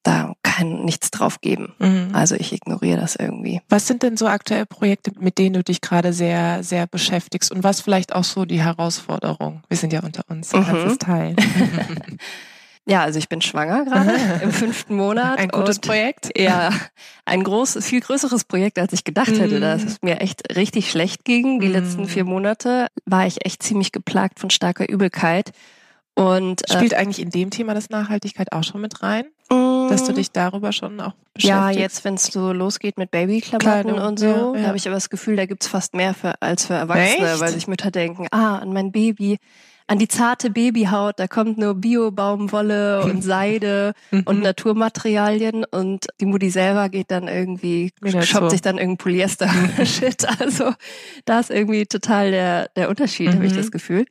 da 0.07 0.35
kein 0.41 0.85
nichts 0.85 1.11
drauf 1.11 1.41
geben. 1.41 1.73
Mhm. 1.79 2.09
Also 2.13 2.35
ich 2.35 2.53
ignoriere 2.53 2.99
das 2.99 3.17
irgendwie. 3.17 3.61
Was 3.67 3.87
sind 3.87 4.03
denn 4.03 4.15
so 4.15 4.27
aktuelle 4.27 4.65
Projekte, 4.65 5.11
mit 5.19 5.37
denen 5.37 5.55
du 5.55 5.63
dich 5.63 5.81
gerade 5.81 6.13
sehr, 6.13 6.63
sehr 6.63 6.87
beschäftigst 6.87 7.51
und 7.51 7.63
was 7.63 7.81
vielleicht 7.81 8.15
auch 8.15 8.23
so 8.23 8.45
die 8.45 8.61
Herausforderung? 8.61 9.63
Wir 9.67 9.77
sind 9.77 9.91
ja 9.91 10.01
unter 10.01 10.23
uns, 10.29 10.53
mhm. 10.53 10.65
kannst 10.65 10.85
es 10.87 10.97
teilen. 10.97 11.35
Ja, 12.89 13.03
also 13.03 13.19
ich 13.19 13.27
bin 13.27 13.41
schwanger 13.41 13.83
gerade 13.83 14.13
im 14.41 14.53
fünften 14.53 14.95
Monat. 14.95 15.39
Ein 15.39 15.49
gutes 15.49 15.79
Projekt? 15.79 16.31
Ja, 16.39 16.71
ein 17.25 17.43
großes, 17.43 17.85
viel 17.85 17.99
größeres 17.99 18.45
Projekt, 18.45 18.79
als 18.79 18.93
ich 18.93 19.03
gedacht 19.03 19.27
mm. 19.27 19.39
hätte. 19.41 19.59
Da 19.59 19.75
es 19.75 20.01
mir 20.01 20.21
echt 20.21 20.55
richtig 20.55 20.89
schlecht 20.89 21.25
ging. 21.25 21.59
Die 21.59 21.67
letzten 21.67 22.07
vier 22.07 22.23
Monate 22.23 22.87
war 23.05 23.27
ich 23.27 23.45
echt 23.45 23.61
ziemlich 23.61 23.91
geplagt 23.91 24.39
von 24.39 24.49
starker 24.51 24.87
Übelkeit. 24.87 25.51
Und 26.17 26.67
äh, 26.69 26.73
spielt 26.73 26.93
äh, 26.93 26.95
eigentlich 26.95 27.19
in 27.19 27.29
dem 27.29 27.51
Thema 27.51 27.73
das 27.73 27.89
Nachhaltigkeit 27.89 28.53
auch 28.53 28.63
schon 28.63 28.81
mit 28.81 29.03
rein, 29.03 29.25
dass 29.89 30.03
du 30.05 30.13
dich 30.13 30.31
darüber 30.31 30.71
schon 30.71 30.99
auch 30.99 31.13
beschäftigst? 31.33 31.49
Ja, 31.49 31.69
jetzt 31.69 32.05
wenn 32.05 32.15
es 32.15 32.25
so 32.25 32.51
losgeht 32.51 32.97
mit 32.97 33.11
Babyklamotten 33.11 33.99
und 33.99 34.19
so, 34.19 34.25
ja, 34.25 34.55
ja. 34.55 34.67
habe 34.67 34.77
ich 34.77 34.87
aber 34.87 34.95
das 34.95 35.09
Gefühl, 35.09 35.35
da 35.35 35.45
gibt's 35.45 35.67
fast 35.67 35.93
mehr 35.93 36.13
für, 36.13 36.41
als 36.41 36.65
für 36.65 36.73
Erwachsene, 36.73 37.31
Echt? 37.31 37.39
weil 37.39 37.51
sich 37.51 37.67
Mütter 37.67 37.91
denken, 37.91 38.27
ah, 38.31 38.57
an 38.57 38.73
mein 38.73 38.91
Baby 38.91 39.39
an 39.87 39.99
die 39.99 40.09
zarte 40.09 40.49
Babyhaut, 40.49 41.17
da 41.17 41.27
kommt 41.27 41.57
nur 41.57 41.73
Bio-Baumwolle 41.75 43.03
und 43.05 43.23
Seide 43.23 43.93
und 44.11 44.37
mhm. 44.37 44.43
Naturmaterialien 44.43 45.63
und 45.63 46.07
die 46.19 46.25
Mutti 46.25 46.49
selber 46.49 46.89
geht 46.89 47.09
dann 47.09 47.27
irgendwie, 47.27 47.91
shoppt 48.03 48.25
so. 48.43 48.49
sich 48.49 48.61
dann 48.61 48.77
irgendein 48.77 48.97
Polyester-Shit. 48.97 50.27
Also 50.39 50.73
da 51.25 51.39
ist 51.39 51.49
irgendwie 51.49 51.85
total 51.85 52.31
der, 52.31 52.69
der 52.75 52.89
Unterschied, 52.89 53.29
mhm. 53.29 53.35
habe 53.35 53.45
ich 53.45 53.53
das 53.53 53.71
Gefühl. 53.71 54.05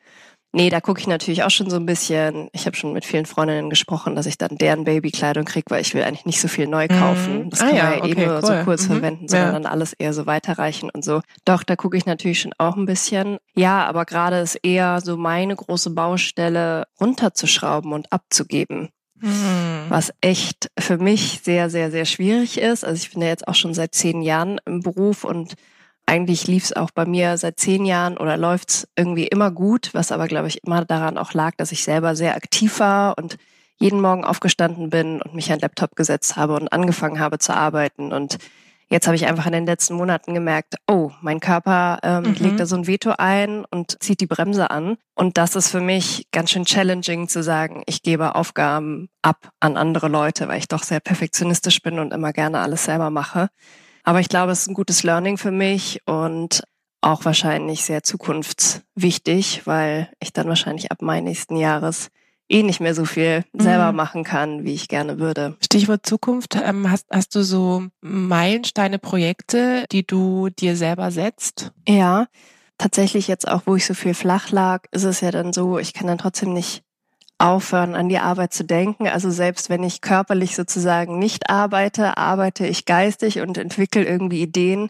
Nee, 0.57 0.71
da 0.71 0.81
gucke 0.81 0.99
ich 0.99 1.07
natürlich 1.07 1.43
auch 1.43 1.51
schon 1.51 1.69
so 1.69 1.77
ein 1.77 1.85
bisschen. 1.85 2.49
Ich 2.53 2.65
habe 2.65 2.75
schon 2.75 2.95
mit 2.95 3.05
vielen 3.05 3.27
Freundinnen 3.27 3.69
gesprochen, 3.69 4.17
dass 4.17 4.25
ich 4.25 4.39
dann 4.39 4.57
deren 4.57 4.85
Babykleidung 4.85 5.45
kriege, 5.45 5.67
weil 5.69 5.83
ich 5.83 5.93
will 5.93 6.03
eigentlich 6.03 6.25
nicht 6.25 6.41
so 6.41 6.49
viel 6.49 6.67
neu 6.67 6.89
kaufen. 6.89 7.45
Mhm. 7.45 7.51
Das 7.51 7.61
ah, 7.61 7.67
kann 7.67 7.77
man 7.77 7.93
ja, 7.93 7.99
okay, 7.99 8.13
eh 8.13 8.27
nur 8.27 8.37
cool. 8.37 8.43
so 8.43 8.65
kurz 8.65 8.83
mhm. 8.85 8.93
verwenden, 8.93 9.29
sondern 9.29 9.49
ja. 9.49 9.53
dann 9.53 9.67
alles 9.67 9.93
eher 9.93 10.15
so 10.15 10.25
weiterreichen 10.25 10.89
und 10.89 11.05
so. 11.05 11.21
Doch, 11.45 11.63
da 11.63 11.77
gucke 11.77 11.99
ich 11.99 12.07
natürlich 12.07 12.41
schon 12.41 12.55
auch 12.57 12.75
ein 12.75 12.87
bisschen. 12.87 13.37
Ja, 13.55 13.85
aber 13.85 14.07
gerade 14.07 14.39
ist 14.39 14.55
eher 14.63 15.03
so 15.03 15.19
meine 15.19 15.55
große 15.55 15.91
Baustelle 15.91 16.87
runterzuschrauben 16.99 17.93
und 17.93 18.11
abzugeben. 18.11 18.89
Mhm. 19.21 19.91
Was 19.91 20.11
echt 20.23 20.71
für 20.79 20.97
mich 20.97 21.41
sehr, 21.45 21.69
sehr, 21.69 21.91
sehr 21.91 22.07
schwierig 22.07 22.57
ist. 22.57 22.83
Also 22.83 22.97
ich 22.97 23.13
bin 23.13 23.21
ja 23.21 23.29
jetzt 23.29 23.47
auch 23.47 23.55
schon 23.55 23.75
seit 23.75 23.95
zehn 23.95 24.23
Jahren 24.23 24.59
im 24.65 24.81
Beruf 24.81 25.25
und 25.25 25.53
eigentlich 26.07 26.47
lief 26.47 26.65
es 26.65 26.73
auch 26.73 26.93
bei 26.93 27.05
mir 27.05 27.37
seit 27.37 27.59
zehn 27.59 27.85
Jahren 27.85 28.17
oder 28.17 28.37
läuft's 28.37 28.87
irgendwie 28.97 29.27
immer 29.27 29.51
gut, 29.51 29.91
was 29.93 30.13
aber, 30.13 30.29
glaube 30.29 30.47
ich, 30.49 30.63
immer 30.65 30.85
daran 30.85 31.19
auch 31.19 31.33
lag, 31.35 31.55
dass 31.57 31.73
ich 31.73 31.83
selber 31.83 32.15
sehr 32.15 32.37
aktiv 32.37 32.79
war 32.79 33.19
und 33.19 33.37
jeden 33.79 34.01
Morgen 34.01 34.25
aufgestanden 34.25 34.89
bin 34.89 35.21
und 35.21 35.35
mich 35.35 35.51
an 35.51 35.59
den 35.59 35.63
Laptop 35.63 35.97
gesetzt 35.97 36.37
habe 36.37 36.55
und 36.55 36.73
angefangen 36.73 37.19
habe 37.19 37.39
zu 37.39 37.55
arbeiten. 37.55 38.13
Und 38.13 38.39
jetzt 38.89 39.07
habe 39.07 39.17
ich 39.17 39.27
einfach 39.27 39.47
in 39.47 39.53
den 39.53 39.67
letzten 39.67 39.95
Monaten 39.95 40.33
gemerkt, 40.33 40.77
oh, 40.87 41.11
mein 41.21 41.41
Körper 41.41 41.99
ähm, 42.03 42.23
mhm. 42.23 42.35
legt 42.35 42.61
da 42.61 42.67
so 42.67 42.77
ein 42.77 42.87
Veto 42.87 43.15
ein 43.19 43.65
und 43.65 44.03
zieht 44.03 44.21
die 44.21 44.27
Bremse 44.27 44.71
an. 44.71 44.97
Und 45.15 45.37
das 45.37 45.57
ist 45.57 45.71
für 45.71 45.81
mich 45.81 46.29
ganz 46.31 46.53
schön 46.53 46.65
challenging 46.65 47.29
zu 47.29 47.43
sagen, 47.43 47.83
ich 47.87 48.03
gebe 48.03 48.37
Aufgaben 48.37 49.09
ab 49.23 49.51
an 49.61 49.77
andere 49.77 50.09
Leute, 50.09 50.49
weil 50.49 50.59
ich 50.59 50.69
doch 50.69 50.85
sehr 50.85 51.01
perfektionistisch 51.01 51.83
bin 51.83 51.99
und 51.99 52.15
immer 52.15 52.33
gerne 52.33 52.61
alles 52.61 52.85
selber 52.85 53.11
mache. 53.11 53.51
Aber 54.07 54.21
ich 54.21 54.29
glaube, 54.29 54.53
es 54.53 54.61
ist 54.61 54.69
ein 54.69 54.75
gutes 54.75 55.03
Learning 55.03 55.37
für 55.37 55.51
mich 55.51 56.01
und 56.07 56.63
auch 57.01 57.25
wahrscheinlich 57.25 57.85
sehr 57.85 58.05
zukunftswichtig, 58.05 59.67
weil 59.67 60.09
ich 60.21 60.33
dann 60.33 60.49
wahrscheinlich 60.49 60.93
ab 60.93 61.03
Mai 61.03 61.21
nächsten 61.21 61.57
Jahres 61.57 62.09
eh 62.49 62.63
nicht 62.63 62.79
mehr 62.79 62.95
so 62.95 63.05
viel 63.05 63.45
selber 63.53 63.91
mhm. 63.91 63.97
machen 63.97 64.23
kann, 64.23 64.63
wie 64.65 64.75
ich 64.75 64.87
gerne 64.87 65.19
würde. 65.19 65.57
Stichwort 65.61 66.07
Zukunft. 66.07 66.55
Ähm, 66.55 66.89
hast, 66.89 67.07
hast 67.11 67.35
du 67.35 67.43
so 67.43 67.83
Meilensteine, 68.01 69.01
Projekte, 69.01 69.87
die 69.91 70.07
du 70.07 70.51
dir 70.51 70.77
selber 70.77 71.11
setzt? 71.11 71.73
Ja, 71.89 72.29
tatsächlich 72.79 73.27
jetzt 73.27 73.49
auch, 73.49 73.63
wo 73.67 73.75
ich 73.75 73.87
so 73.87 73.95
viel 73.95 74.15
flach 74.15 74.53
lag, 74.53 74.85
ist 74.93 75.03
es 75.03 75.21
ja 75.21 75.33
dann 75.33 75.53
so, 75.53 75.79
ich 75.79 75.95
kann 75.95 76.07
dann 76.07 76.19
trotzdem 76.19 76.53
nicht 76.53 76.85
aufhören, 77.39 77.95
an 77.95 78.09
die 78.09 78.19
Arbeit 78.19 78.53
zu 78.53 78.65
denken. 78.65 79.09
Also 79.09 79.31
selbst 79.31 79.69
wenn 79.69 79.83
ich 79.83 80.01
körperlich 80.01 80.57
sozusagen 80.57 81.19
nicht 81.19 81.51
arbeite, 81.51 82.17
arbeite 82.17 82.67
ich 82.67 82.85
geistig 82.87 83.41
und 83.41 83.59
entwickle 83.59 84.05
irgendwie 84.05 84.43
Ideen, 84.43 84.89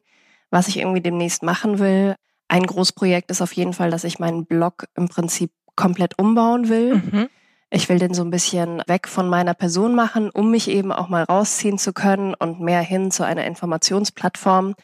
was 0.50 0.68
ich 0.68 0.78
irgendwie 0.78 1.00
demnächst 1.00 1.42
machen 1.42 1.78
will. 1.78 2.14
Ein 2.48 2.66
Großprojekt 2.66 3.30
ist 3.30 3.42
auf 3.42 3.52
jeden 3.52 3.72
Fall, 3.72 3.90
dass 3.90 4.04
ich 4.04 4.18
meinen 4.18 4.46
Blog 4.46 4.86
im 4.94 5.08
Prinzip 5.08 5.50
komplett 5.74 6.18
umbauen 6.18 6.68
will. 6.68 6.96
Mhm. 6.96 7.28
Ich 7.70 7.88
will 7.88 7.98
den 7.98 8.14
so 8.14 8.22
ein 8.22 8.30
bisschen 8.30 8.80
weg 8.86 9.08
von 9.08 9.28
meiner 9.28 9.54
Person 9.54 9.96
machen, 9.96 10.30
um 10.30 10.52
mich 10.52 10.70
eben 10.70 10.92
auch 10.92 11.08
mal 11.08 11.24
rausziehen 11.24 11.78
zu 11.78 11.92
können 11.92 12.32
und 12.34 12.60
mehr 12.60 12.80
hin 12.80 13.10
zu 13.10 13.24
einer 13.24 13.44
Informationsplattform, 13.44 14.76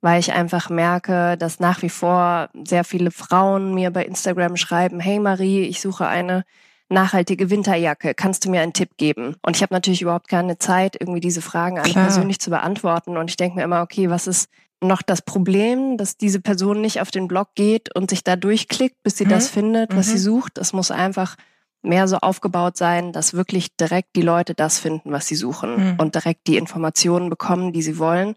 weil 0.00 0.20
ich 0.20 0.32
einfach 0.32 0.70
merke, 0.70 1.36
dass 1.36 1.58
nach 1.58 1.82
wie 1.82 1.90
vor 1.90 2.48
sehr 2.64 2.84
viele 2.84 3.10
Frauen 3.10 3.74
mir 3.74 3.90
bei 3.90 4.04
Instagram 4.04 4.56
schreiben, 4.56 5.00
hey 5.00 5.18
Marie, 5.18 5.62
ich 5.62 5.80
suche 5.80 6.06
eine 6.06 6.44
nachhaltige 6.90 7.50
Winterjacke, 7.50 8.14
kannst 8.14 8.44
du 8.44 8.50
mir 8.50 8.60
einen 8.60 8.72
Tipp 8.72 8.96
geben? 8.96 9.36
Und 9.42 9.56
ich 9.56 9.62
habe 9.62 9.72
natürlich 9.72 10.02
überhaupt 10.02 10.28
keine 10.28 10.58
Zeit, 10.58 10.96
irgendwie 10.98 11.20
diese 11.20 11.40
Fragen 11.40 11.78
an 11.78 11.92
persönlich 11.92 12.40
zu 12.40 12.50
beantworten. 12.50 13.16
Und 13.16 13.30
ich 13.30 13.36
denke 13.36 13.56
mir 13.56 13.64
immer, 13.64 13.82
okay, 13.82 14.10
was 14.10 14.26
ist 14.26 14.50
noch 14.82 15.02
das 15.02 15.22
Problem, 15.22 15.96
dass 15.96 16.16
diese 16.16 16.40
Person 16.40 16.80
nicht 16.80 17.00
auf 17.00 17.10
den 17.10 17.28
Blog 17.28 17.48
geht 17.54 17.94
und 17.94 18.10
sich 18.10 18.24
da 18.24 18.36
durchklickt, 18.36 19.02
bis 19.02 19.18
sie 19.18 19.26
mhm. 19.26 19.30
das 19.30 19.48
findet, 19.48 19.94
was 19.94 20.08
mhm. 20.08 20.12
sie 20.12 20.18
sucht. 20.18 20.58
Es 20.58 20.72
muss 20.72 20.90
einfach 20.90 21.36
mehr 21.82 22.08
so 22.08 22.18
aufgebaut 22.18 22.76
sein, 22.76 23.12
dass 23.12 23.34
wirklich 23.34 23.76
direkt 23.76 24.16
die 24.16 24.22
Leute 24.22 24.54
das 24.54 24.78
finden, 24.78 25.12
was 25.12 25.26
sie 25.26 25.36
suchen 25.36 25.92
mhm. 25.92 25.96
und 25.98 26.14
direkt 26.14 26.46
die 26.46 26.56
Informationen 26.56 27.30
bekommen, 27.30 27.72
die 27.72 27.82
sie 27.82 27.98
wollen. 27.98 28.36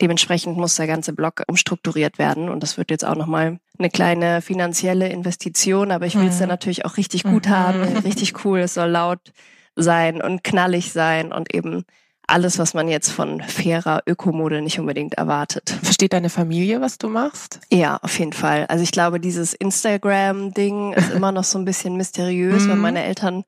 Dementsprechend 0.00 0.56
muss 0.56 0.76
der 0.76 0.86
ganze 0.86 1.12
Block 1.12 1.42
umstrukturiert 1.46 2.18
werden 2.18 2.48
und 2.48 2.62
das 2.62 2.78
wird 2.78 2.90
jetzt 2.90 3.04
auch 3.04 3.14
nochmal 3.14 3.58
eine 3.78 3.90
kleine 3.90 4.42
finanzielle 4.42 5.08
Investition, 5.08 5.90
aber 5.90 6.06
ich 6.06 6.16
will 6.16 6.28
es 6.28 6.36
mhm. 6.36 6.40
dann 6.40 6.48
natürlich 6.48 6.84
auch 6.84 6.96
richtig 6.96 7.24
gut 7.24 7.46
mhm. 7.46 7.50
haben, 7.50 7.82
richtig 8.04 8.44
cool, 8.44 8.60
es 8.60 8.74
soll 8.74 8.88
laut 8.88 9.32
sein 9.76 10.20
und 10.22 10.44
knallig 10.44 10.92
sein 10.92 11.32
und 11.32 11.54
eben 11.54 11.84
alles, 12.26 12.58
was 12.58 12.72
man 12.72 12.88
jetzt 12.88 13.10
von 13.10 13.42
fairer 13.42 14.02
Ökomode 14.06 14.62
nicht 14.62 14.78
unbedingt 14.78 15.14
erwartet. 15.14 15.76
Versteht 15.82 16.12
deine 16.12 16.30
Familie, 16.30 16.80
was 16.80 16.98
du 16.98 17.08
machst? 17.08 17.60
Ja, 17.70 17.98
auf 18.00 18.18
jeden 18.18 18.32
Fall. 18.32 18.66
Also 18.66 18.84
ich 18.84 18.92
glaube, 18.92 19.20
dieses 19.20 19.54
Instagram-Ding 19.54 20.92
ist 20.94 21.10
immer 21.10 21.32
noch 21.32 21.44
so 21.44 21.58
ein 21.58 21.64
bisschen 21.64 21.96
mysteriös, 21.96 22.68
weil 22.68 22.76
mhm. 22.76 22.82
meine 22.82 23.04
Eltern 23.04 23.44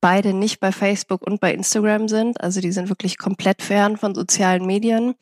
beide 0.00 0.32
nicht 0.32 0.60
bei 0.60 0.72
Facebook 0.72 1.22
und 1.22 1.40
bei 1.40 1.52
Instagram 1.52 2.08
sind. 2.08 2.40
Also 2.40 2.60
die 2.60 2.72
sind 2.72 2.88
wirklich 2.88 3.18
komplett 3.18 3.62
fern 3.62 3.96
von 3.96 4.14
sozialen 4.14 4.66
Medien. 4.66 5.14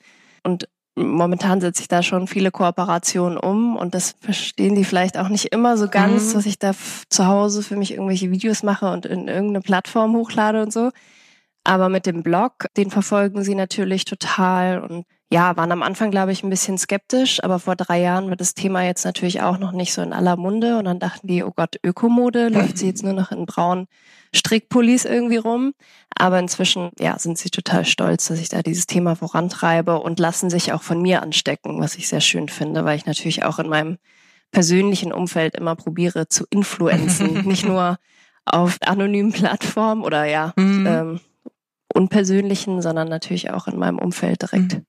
Und 0.44 0.68
momentan 0.94 1.60
setze 1.60 1.82
ich 1.82 1.88
da 1.88 2.02
schon 2.02 2.28
viele 2.28 2.50
Kooperationen 2.50 3.36
um 3.36 3.76
und 3.76 3.94
das 3.94 4.14
verstehen 4.20 4.76
die 4.76 4.84
vielleicht 4.84 5.18
auch 5.18 5.28
nicht 5.28 5.46
immer 5.46 5.76
so 5.76 5.88
ganz, 5.88 6.28
mhm. 6.28 6.32
dass 6.34 6.46
ich 6.46 6.58
da 6.58 6.72
zu 7.08 7.26
Hause 7.26 7.62
für 7.62 7.76
mich 7.76 7.92
irgendwelche 7.92 8.30
Videos 8.30 8.62
mache 8.62 8.90
und 8.90 9.06
in 9.06 9.26
irgendeine 9.26 9.60
Plattform 9.60 10.14
hochlade 10.14 10.62
und 10.62 10.72
so. 10.72 10.90
Aber 11.64 11.88
mit 11.88 12.06
dem 12.06 12.22
Blog, 12.22 12.66
den 12.76 12.90
verfolgen 12.90 13.42
sie 13.42 13.54
natürlich 13.54 14.04
total 14.04 14.82
und 14.82 15.06
ja, 15.32 15.56
waren 15.56 15.72
am 15.72 15.82
Anfang, 15.82 16.10
glaube 16.10 16.32
ich, 16.32 16.42
ein 16.42 16.50
bisschen 16.50 16.78
skeptisch, 16.78 17.42
aber 17.42 17.58
vor 17.58 17.76
drei 17.76 18.00
Jahren 18.00 18.28
war 18.28 18.36
das 18.36 18.54
Thema 18.54 18.84
jetzt 18.84 19.04
natürlich 19.04 19.42
auch 19.42 19.58
noch 19.58 19.72
nicht 19.72 19.92
so 19.92 20.02
in 20.02 20.12
aller 20.12 20.36
Munde 20.36 20.78
und 20.78 20.84
dann 20.84 20.98
dachten 21.00 21.26
die, 21.26 21.42
oh 21.42 21.52
Gott, 21.54 21.76
Ökomode, 21.82 22.48
läuft 22.48 22.78
sie 22.78 22.86
jetzt 22.86 23.02
nur 23.02 23.14
noch 23.14 23.32
in 23.32 23.46
braunen 23.46 23.86
Strickpullis 24.34 25.04
irgendwie 25.04 25.38
rum. 25.38 25.74
Aber 26.16 26.38
inzwischen, 26.38 26.90
ja, 26.98 27.18
sind 27.18 27.38
sie 27.38 27.50
total 27.50 27.84
stolz, 27.84 28.26
dass 28.26 28.38
ich 28.38 28.48
da 28.48 28.62
dieses 28.62 28.86
Thema 28.86 29.16
vorantreibe 29.16 29.98
und 29.98 30.20
lassen 30.20 30.50
sich 30.50 30.72
auch 30.72 30.82
von 30.82 31.00
mir 31.00 31.22
anstecken, 31.22 31.80
was 31.80 31.96
ich 31.96 32.08
sehr 32.08 32.20
schön 32.20 32.48
finde, 32.48 32.84
weil 32.84 32.96
ich 32.96 33.06
natürlich 33.06 33.44
auch 33.44 33.58
in 33.58 33.68
meinem 33.68 33.98
persönlichen 34.52 35.12
Umfeld 35.12 35.56
immer 35.56 35.74
probiere 35.74 36.28
zu 36.28 36.44
influenzen, 36.50 37.42
nicht 37.46 37.66
nur 37.66 37.98
auf 38.44 38.78
anonymen 38.84 39.32
Plattformen 39.32 40.02
oder 40.02 40.26
ja, 40.26 40.52
mhm. 40.56 40.86
ähm, 40.86 41.20
unpersönlichen, 41.92 42.82
sondern 42.82 43.08
natürlich 43.08 43.50
auch 43.50 43.66
in 43.66 43.78
meinem 43.78 43.98
Umfeld 43.98 44.42
direkt. 44.42 44.74
Mhm. 44.74 44.86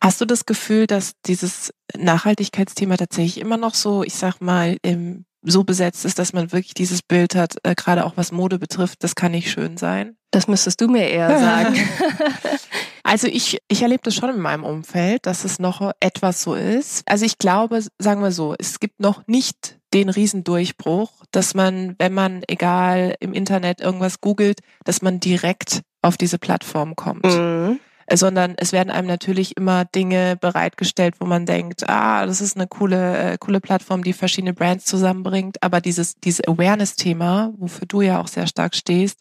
Hast 0.00 0.20
du 0.20 0.24
das 0.24 0.46
Gefühl, 0.46 0.86
dass 0.86 1.12
dieses 1.26 1.72
Nachhaltigkeitsthema 1.96 2.96
tatsächlich 2.96 3.38
immer 3.38 3.56
noch 3.56 3.74
so, 3.74 4.02
ich 4.02 4.14
sag 4.14 4.40
mal, 4.40 4.76
im, 4.82 5.24
so 5.42 5.64
besetzt 5.64 6.04
ist, 6.04 6.18
dass 6.18 6.32
man 6.32 6.52
wirklich 6.52 6.74
dieses 6.74 7.02
Bild 7.02 7.34
hat, 7.34 7.56
äh, 7.62 7.74
gerade 7.74 8.04
auch 8.04 8.16
was 8.16 8.32
Mode 8.32 8.58
betrifft, 8.58 9.02
das 9.04 9.14
kann 9.14 9.32
nicht 9.32 9.50
schön 9.50 9.76
sein? 9.76 10.16
Das 10.30 10.48
müsstest 10.48 10.80
du 10.80 10.88
mir 10.88 11.08
eher 11.08 11.38
sagen. 11.38 11.76
Also 13.06 13.28
ich, 13.28 13.58
ich 13.68 13.82
erlebe 13.82 14.02
das 14.02 14.16
schon 14.16 14.30
in 14.30 14.40
meinem 14.40 14.64
Umfeld, 14.64 15.26
dass 15.26 15.44
es 15.44 15.60
noch 15.60 15.92
etwas 16.00 16.42
so 16.42 16.56
ist. 16.56 17.04
Also 17.06 17.24
ich 17.24 17.38
glaube, 17.38 17.80
sagen 18.00 18.20
wir 18.20 18.32
so, 18.32 18.56
es 18.58 18.80
gibt 18.80 18.98
noch 18.98 19.24
nicht 19.28 19.78
den 19.94 20.08
Riesendurchbruch, 20.08 21.12
dass 21.30 21.54
man, 21.54 21.94
wenn 22.00 22.12
man 22.12 22.42
egal 22.48 23.14
im 23.20 23.32
Internet 23.32 23.80
irgendwas 23.80 24.20
googelt, 24.20 24.58
dass 24.82 25.02
man 25.02 25.20
direkt 25.20 25.82
auf 26.02 26.16
diese 26.16 26.38
Plattform 26.38 26.96
kommt. 26.96 27.26
Mhm 27.26 27.78
sondern 28.12 28.54
es 28.56 28.72
werden 28.72 28.90
einem 28.90 29.08
natürlich 29.08 29.56
immer 29.56 29.84
Dinge 29.84 30.36
bereitgestellt, 30.36 31.16
wo 31.18 31.26
man 31.26 31.46
denkt, 31.46 31.88
ah, 31.88 32.24
das 32.24 32.40
ist 32.40 32.56
eine 32.56 32.68
coole, 32.68 33.16
äh, 33.32 33.38
coole 33.38 33.60
Plattform, 33.60 34.04
die 34.04 34.12
verschiedene 34.12 34.54
Brands 34.54 34.84
zusammenbringt. 34.84 35.62
Aber 35.62 35.80
dieses, 35.80 36.18
dieses 36.20 36.46
Awareness-Thema, 36.46 37.52
wofür 37.56 37.86
du 37.86 38.02
ja 38.02 38.20
auch 38.20 38.28
sehr 38.28 38.46
stark 38.46 38.74
stehst, 38.74 39.18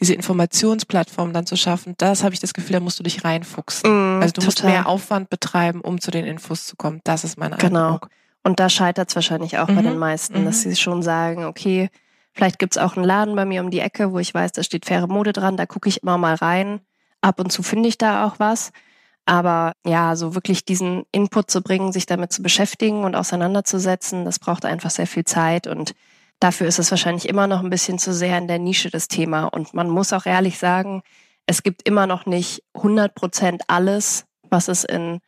diese 0.00 0.14
Informationsplattform 0.14 1.32
dann 1.32 1.46
zu 1.46 1.56
schaffen, 1.56 1.94
das 1.98 2.22
habe 2.24 2.34
ich 2.34 2.40
das 2.40 2.54
Gefühl, 2.54 2.74
da 2.74 2.80
musst 2.80 2.98
du 2.98 3.02
dich 3.02 3.24
reinfuchsen. 3.24 3.90
Mm, 3.90 4.22
also 4.22 4.32
du 4.32 4.40
total. 4.40 4.46
musst 4.46 4.64
mehr 4.64 4.86
Aufwand 4.86 5.28
betreiben, 5.28 5.80
um 5.80 6.00
zu 6.00 6.10
den 6.10 6.24
Infos 6.24 6.66
zu 6.66 6.76
kommen. 6.76 7.00
Das 7.04 7.24
ist 7.24 7.38
mein 7.38 7.56
genau. 7.58 7.86
Eindruck. 7.86 8.08
Und 8.44 8.58
da 8.58 8.68
scheitert 8.68 9.08
es 9.08 9.14
wahrscheinlich 9.14 9.58
auch 9.58 9.68
mhm. 9.68 9.76
bei 9.76 9.82
den 9.82 9.98
meisten, 9.98 10.40
mhm. 10.40 10.44
dass 10.44 10.62
sie 10.62 10.74
schon 10.76 11.02
sagen, 11.02 11.44
okay, 11.44 11.90
vielleicht 12.32 12.58
gibt's 12.58 12.78
auch 12.78 12.96
einen 12.96 13.04
Laden 13.04 13.36
bei 13.36 13.44
mir 13.44 13.62
um 13.62 13.70
die 13.70 13.80
Ecke, 13.80 14.12
wo 14.12 14.18
ich 14.18 14.34
weiß, 14.34 14.52
da 14.52 14.62
steht 14.62 14.86
faire 14.86 15.06
Mode 15.06 15.32
dran, 15.32 15.56
da 15.56 15.66
gucke 15.66 15.88
ich 15.88 16.02
immer 16.02 16.18
mal 16.18 16.34
rein. 16.34 16.80
Ab 17.22 17.40
und 17.40 17.50
zu 17.50 17.62
finde 17.62 17.88
ich 17.88 17.96
da 17.96 18.26
auch 18.26 18.38
was. 18.38 18.72
Aber 19.24 19.72
ja, 19.86 20.16
so 20.16 20.34
wirklich 20.34 20.64
diesen 20.64 21.04
Input 21.12 21.50
zu 21.50 21.62
bringen, 21.62 21.92
sich 21.92 22.06
damit 22.06 22.32
zu 22.32 22.42
beschäftigen 22.42 23.04
und 23.04 23.14
auseinanderzusetzen, 23.14 24.24
das 24.24 24.38
braucht 24.38 24.64
einfach 24.64 24.90
sehr 24.90 25.06
viel 25.06 25.24
Zeit 25.24 25.66
und 25.66 25.94
dafür 26.40 26.66
ist 26.66 26.80
es 26.80 26.90
wahrscheinlich 26.90 27.28
immer 27.28 27.46
noch 27.46 27.62
ein 27.62 27.70
bisschen 27.70 27.98
zu 27.98 28.12
sehr 28.12 28.36
in 28.36 28.48
der 28.48 28.58
Nische 28.58 28.90
das 28.90 29.08
Thema. 29.08 29.44
Und 29.44 29.74
man 29.74 29.88
muss 29.88 30.12
auch 30.12 30.26
ehrlich 30.26 30.58
sagen, 30.58 31.02
es 31.46 31.62
gibt 31.62 31.86
immer 31.86 32.06
noch 32.06 32.26
nicht 32.26 32.64
100 32.74 33.14
Prozent 33.14 33.62
alles, 33.68 34.26
was 34.50 34.68
es 34.68 34.84
in 34.84 35.20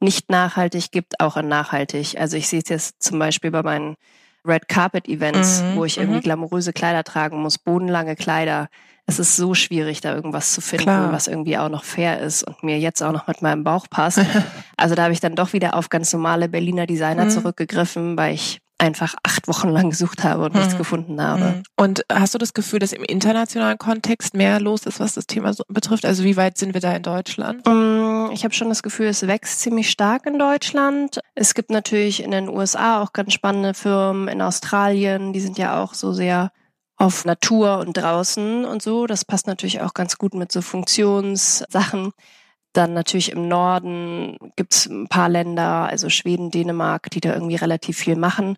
nicht 0.00 0.30
nachhaltig 0.30 0.90
gibt, 0.90 1.20
auch 1.20 1.36
in 1.36 1.48
nachhaltig. 1.48 2.18
Also 2.18 2.36
ich 2.36 2.48
sehe 2.48 2.60
es 2.60 2.68
jetzt 2.68 3.02
zum 3.02 3.18
Beispiel 3.18 3.50
bei 3.50 3.62
meinen 3.62 3.96
Red 4.46 4.68
Carpet 4.68 5.08
Events, 5.08 5.62
mhm, 5.62 5.76
wo 5.76 5.84
ich 5.84 5.98
irgendwie 5.98 6.18
mhm. 6.18 6.22
glamouröse 6.22 6.72
Kleider 6.72 7.04
tragen 7.04 7.40
muss, 7.40 7.58
bodenlange 7.58 8.16
Kleider. 8.16 8.68
Es 9.06 9.18
ist 9.18 9.36
so 9.36 9.54
schwierig, 9.54 10.00
da 10.00 10.14
irgendwas 10.14 10.52
zu 10.52 10.60
finden, 10.60 10.84
Klar. 10.84 11.12
was 11.12 11.26
irgendwie 11.26 11.58
auch 11.58 11.68
noch 11.68 11.84
fair 11.84 12.20
ist 12.20 12.44
und 12.44 12.62
mir 12.62 12.78
jetzt 12.78 13.02
auch 13.02 13.12
noch 13.12 13.26
mit 13.26 13.42
meinem 13.42 13.64
Bauch 13.64 13.86
passt. 13.90 14.20
also 14.76 14.94
da 14.94 15.04
habe 15.04 15.12
ich 15.12 15.20
dann 15.20 15.34
doch 15.34 15.52
wieder 15.52 15.74
auf 15.74 15.88
ganz 15.88 16.12
normale 16.12 16.48
Berliner 16.48 16.86
Designer 16.86 17.24
mhm. 17.24 17.30
zurückgegriffen, 17.30 18.16
weil 18.16 18.34
ich 18.34 18.60
einfach 18.82 19.14
acht 19.22 19.46
Wochen 19.46 19.68
lang 19.68 19.90
gesucht 19.90 20.24
habe 20.24 20.44
und 20.44 20.54
nichts 20.54 20.74
mhm. 20.74 20.78
gefunden 20.78 21.22
habe. 21.22 21.44
Mhm. 21.44 21.62
Und 21.76 22.04
hast 22.12 22.34
du 22.34 22.38
das 22.38 22.52
Gefühl, 22.52 22.80
dass 22.80 22.92
im 22.92 23.04
internationalen 23.04 23.78
Kontext 23.78 24.34
mehr 24.34 24.60
los 24.60 24.86
ist, 24.86 24.98
was 24.98 25.14
das 25.14 25.28
Thema 25.28 25.54
so 25.54 25.62
betrifft? 25.68 26.04
Also 26.04 26.24
wie 26.24 26.36
weit 26.36 26.58
sind 26.58 26.74
wir 26.74 26.80
da 26.80 26.92
in 26.92 27.04
Deutschland? 27.04 27.64
Mm, 27.64 28.32
ich 28.32 28.42
habe 28.42 28.52
schon 28.52 28.68
das 28.68 28.82
Gefühl, 28.82 29.06
es 29.06 29.24
wächst 29.28 29.60
ziemlich 29.60 29.88
stark 29.88 30.26
in 30.26 30.36
Deutschland. 30.36 31.20
Es 31.36 31.54
gibt 31.54 31.70
natürlich 31.70 32.24
in 32.24 32.32
den 32.32 32.48
USA 32.48 33.00
auch 33.00 33.12
ganz 33.12 33.32
spannende 33.32 33.72
Firmen, 33.72 34.26
in 34.26 34.42
Australien, 34.42 35.32
die 35.32 35.40
sind 35.40 35.58
ja 35.58 35.80
auch 35.80 35.94
so 35.94 36.12
sehr 36.12 36.50
auf 36.96 37.24
Natur 37.24 37.78
und 37.78 37.96
draußen 37.96 38.64
und 38.64 38.82
so. 38.82 39.06
Das 39.06 39.24
passt 39.24 39.46
natürlich 39.46 39.80
auch 39.80 39.94
ganz 39.94 40.18
gut 40.18 40.34
mit 40.34 40.50
so 40.50 40.60
Funktionssachen. 40.60 42.12
Dann 42.72 42.94
natürlich 42.94 43.32
im 43.32 43.48
Norden 43.48 44.38
gibt's 44.56 44.86
ein 44.86 45.08
paar 45.08 45.28
Länder, 45.28 45.88
also 45.88 46.08
Schweden, 46.08 46.50
Dänemark, 46.50 47.10
die 47.10 47.20
da 47.20 47.34
irgendwie 47.34 47.56
relativ 47.56 47.98
viel 47.98 48.16
machen. 48.16 48.56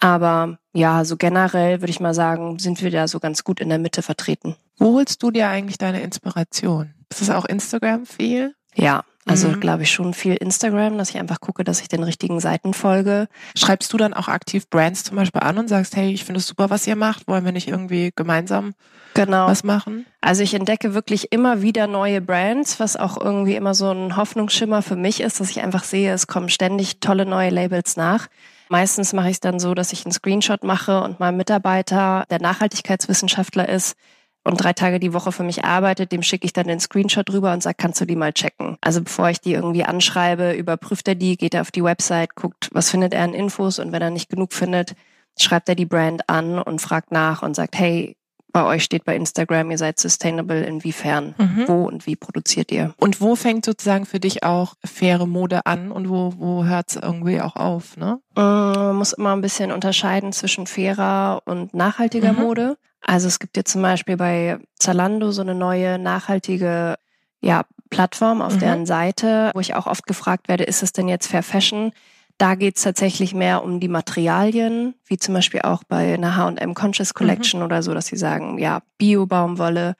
Aber 0.00 0.58
ja, 0.72 1.04
so 1.04 1.16
generell 1.16 1.82
würde 1.82 1.90
ich 1.90 2.00
mal 2.00 2.14
sagen, 2.14 2.58
sind 2.58 2.82
wir 2.82 2.90
da 2.90 3.06
so 3.06 3.20
ganz 3.20 3.44
gut 3.44 3.60
in 3.60 3.68
der 3.68 3.78
Mitte 3.78 4.02
vertreten. 4.02 4.56
Wo 4.78 4.94
holst 4.94 5.22
du 5.22 5.30
dir 5.30 5.48
eigentlich 5.48 5.76
deine 5.76 6.00
Inspiration? 6.00 6.94
Ist 7.10 7.20
das 7.20 7.30
auch 7.30 7.44
Instagram 7.44 8.06
viel? 8.06 8.54
Ja, 8.74 9.04
also 9.26 9.48
mhm. 9.48 9.60
glaube 9.60 9.82
ich 9.82 9.90
schon 9.90 10.14
viel 10.14 10.34
Instagram, 10.34 10.98
dass 10.98 11.10
ich 11.10 11.18
einfach 11.18 11.40
gucke, 11.40 11.62
dass 11.62 11.80
ich 11.80 11.88
den 11.88 12.02
richtigen 12.02 12.40
Seiten 12.40 12.74
folge. 12.74 13.28
Schreibst 13.54 13.92
du 13.92 13.96
dann 13.96 14.14
auch 14.14 14.28
aktiv 14.28 14.68
Brands 14.68 15.04
zum 15.04 15.16
Beispiel 15.16 15.42
an 15.42 15.58
und 15.58 15.68
sagst, 15.68 15.96
hey, 15.96 16.10
ich 16.10 16.24
finde 16.24 16.40
es 16.40 16.46
super, 16.46 16.70
was 16.70 16.86
ihr 16.86 16.96
macht, 16.96 17.28
wollen 17.28 17.44
wir 17.44 17.52
nicht 17.52 17.68
irgendwie 17.68 18.12
gemeinsam 18.16 18.74
genau. 19.14 19.46
was 19.46 19.64
machen? 19.64 20.06
Also 20.20 20.42
ich 20.42 20.54
entdecke 20.54 20.94
wirklich 20.94 21.32
immer 21.32 21.62
wieder 21.62 21.86
neue 21.86 22.20
Brands, 22.20 22.80
was 22.80 22.96
auch 22.96 23.20
irgendwie 23.20 23.54
immer 23.54 23.74
so 23.74 23.90
ein 23.90 24.16
Hoffnungsschimmer 24.16 24.82
für 24.82 24.96
mich 24.96 25.20
ist, 25.20 25.40
dass 25.40 25.50
ich 25.50 25.60
einfach 25.60 25.84
sehe, 25.84 26.12
es 26.12 26.26
kommen 26.26 26.48
ständig 26.48 27.00
tolle 27.00 27.26
neue 27.26 27.50
Labels 27.50 27.96
nach. 27.96 28.28
Meistens 28.68 29.12
mache 29.12 29.28
ich 29.28 29.34
es 29.34 29.40
dann 29.40 29.58
so, 29.58 29.74
dass 29.74 29.92
ich 29.92 30.04
einen 30.04 30.12
Screenshot 30.12 30.62
mache 30.62 31.02
und 31.02 31.18
mein 31.18 31.36
Mitarbeiter, 31.36 32.24
der 32.30 32.40
Nachhaltigkeitswissenschaftler 32.40 33.68
ist, 33.68 33.96
und 34.44 34.56
drei 34.62 34.72
Tage 34.72 35.00
die 35.00 35.12
Woche 35.12 35.32
für 35.32 35.42
mich 35.42 35.64
arbeitet, 35.64 36.12
dem 36.12 36.22
schicke 36.22 36.46
ich 36.46 36.52
dann 36.52 36.66
den 36.66 36.80
Screenshot 36.80 37.30
rüber 37.30 37.52
und 37.52 37.62
sage, 37.62 37.76
kannst 37.78 38.00
du 38.00 38.06
die 38.06 38.16
mal 38.16 38.32
checken? 38.32 38.76
Also 38.80 39.02
bevor 39.02 39.28
ich 39.28 39.40
die 39.40 39.52
irgendwie 39.52 39.84
anschreibe, 39.84 40.52
überprüft 40.52 41.08
er 41.08 41.14
die, 41.14 41.36
geht 41.36 41.54
er 41.54 41.60
auf 41.60 41.70
die 41.70 41.84
Website, 41.84 42.34
guckt, 42.34 42.70
was 42.72 42.90
findet 42.90 43.12
er 43.12 43.24
an 43.24 43.34
Infos 43.34 43.78
und 43.78 43.92
wenn 43.92 44.02
er 44.02 44.10
nicht 44.10 44.30
genug 44.30 44.52
findet, 44.52 44.94
schreibt 45.38 45.68
er 45.68 45.74
die 45.74 45.86
Brand 45.86 46.28
an 46.28 46.58
und 46.58 46.80
fragt 46.80 47.12
nach 47.12 47.42
und 47.42 47.54
sagt, 47.54 47.78
hey, 47.78 48.16
bei 48.52 48.64
euch 48.64 48.82
steht 48.82 49.04
bei 49.04 49.14
Instagram, 49.14 49.70
ihr 49.70 49.78
seid 49.78 49.98
sustainable, 50.00 50.64
inwiefern, 50.64 51.34
mhm. 51.38 51.64
wo 51.68 51.84
und 51.84 52.06
wie 52.06 52.16
produziert 52.16 52.72
ihr? 52.72 52.94
Und 52.98 53.20
wo 53.20 53.36
fängt 53.36 53.64
sozusagen 53.64 54.06
für 54.06 54.20
dich 54.20 54.42
auch 54.42 54.74
faire 54.84 55.26
Mode 55.26 55.66
an 55.66 55.92
und 55.92 56.08
wo, 56.08 56.32
wo 56.36 56.64
hört 56.64 56.90
es 56.90 56.96
irgendwie 56.96 57.40
auch 57.40 57.56
auf? 57.56 57.96
Ne? 57.96 58.20
Man 58.34 58.96
muss 58.96 59.12
immer 59.12 59.32
ein 59.32 59.40
bisschen 59.40 59.70
unterscheiden 59.70 60.32
zwischen 60.32 60.66
fairer 60.66 61.42
und 61.44 61.74
nachhaltiger 61.74 62.32
mhm. 62.32 62.40
Mode. 62.40 62.76
Also 63.10 63.26
es 63.26 63.40
gibt 63.40 63.56
jetzt 63.56 63.72
zum 63.72 63.82
Beispiel 63.82 64.16
bei 64.16 64.60
Zalando 64.78 65.32
so 65.32 65.42
eine 65.42 65.56
neue 65.56 65.98
nachhaltige 65.98 66.94
ja, 67.40 67.64
Plattform 67.90 68.40
auf 68.40 68.54
mhm. 68.54 68.58
deren 68.60 68.86
Seite, 68.86 69.50
wo 69.52 69.58
ich 69.58 69.74
auch 69.74 69.88
oft 69.88 70.06
gefragt 70.06 70.46
werde, 70.46 70.62
ist 70.62 70.84
es 70.84 70.92
denn 70.92 71.08
jetzt 71.08 71.26
Fair 71.26 71.42
Fashion? 71.42 71.90
Da 72.38 72.54
geht 72.54 72.76
es 72.76 72.84
tatsächlich 72.84 73.34
mehr 73.34 73.64
um 73.64 73.80
die 73.80 73.88
Materialien, 73.88 74.94
wie 75.06 75.18
zum 75.18 75.34
Beispiel 75.34 75.62
auch 75.62 75.82
bei 75.82 76.14
einer 76.14 76.36
H&M 76.36 76.72
Conscious 76.74 77.12
Collection 77.12 77.58
mhm. 77.58 77.66
oder 77.66 77.82
so, 77.82 77.94
dass 77.94 78.06
sie 78.06 78.16
sagen, 78.16 78.58
ja, 78.58 78.80
Bio-Baumwolle, 78.98 79.96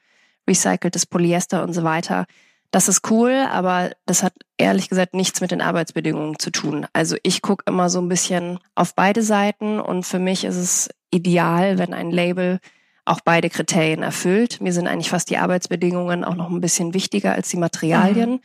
recyceltes 0.49 1.05
Polyester 1.05 1.65
und 1.65 1.73
so 1.73 1.83
weiter. 1.83 2.27
Das 2.71 2.87
ist 2.87 3.11
cool, 3.11 3.45
aber 3.51 3.91
das 4.07 4.23
hat 4.23 4.35
ehrlich 4.57 4.89
gesagt 4.89 5.15
nichts 5.15 5.41
mit 5.41 5.51
den 5.51 5.63
Arbeitsbedingungen 5.63 6.39
zu 6.39 6.53
tun. 6.53 6.87
Also 6.93 7.17
ich 7.25 7.43
gucke 7.43 7.65
immer 7.67 7.91
so 7.91 8.01
ein 8.01 8.09
bisschen 8.09 8.61
auf 8.77 8.95
beide 8.95 9.25
Seiten 9.25 9.81
und 9.81 10.07
für 10.07 10.21
mich 10.21 10.45
ist 10.45 10.55
es 10.55 10.89
ideal, 11.11 11.77
wenn 11.77 11.93
ein 11.93 12.13
Label 12.13 12.61
auch 13.05 13.21
beide 13.25 13.51
Kriterien 13.51 14.03
erfüllt. 14.03 14.61
Mir 14.61 14.73
sind 14.73 14.87
eigentlich 14.87 15.11
fast 15.11 15.31
die 15.31 15.39
Arbeitsbedingungen 15.39 16.25
auch 16.25 16.35
noch 16.35 16.51
ein 16.51 16.61
bisschen 16.61 16.95
wichtiger 16.95 17.33
als 17.33 17.49
die 17.49 17.57
Materialien. 17.57 18.33
Mhm. 18.33 18.41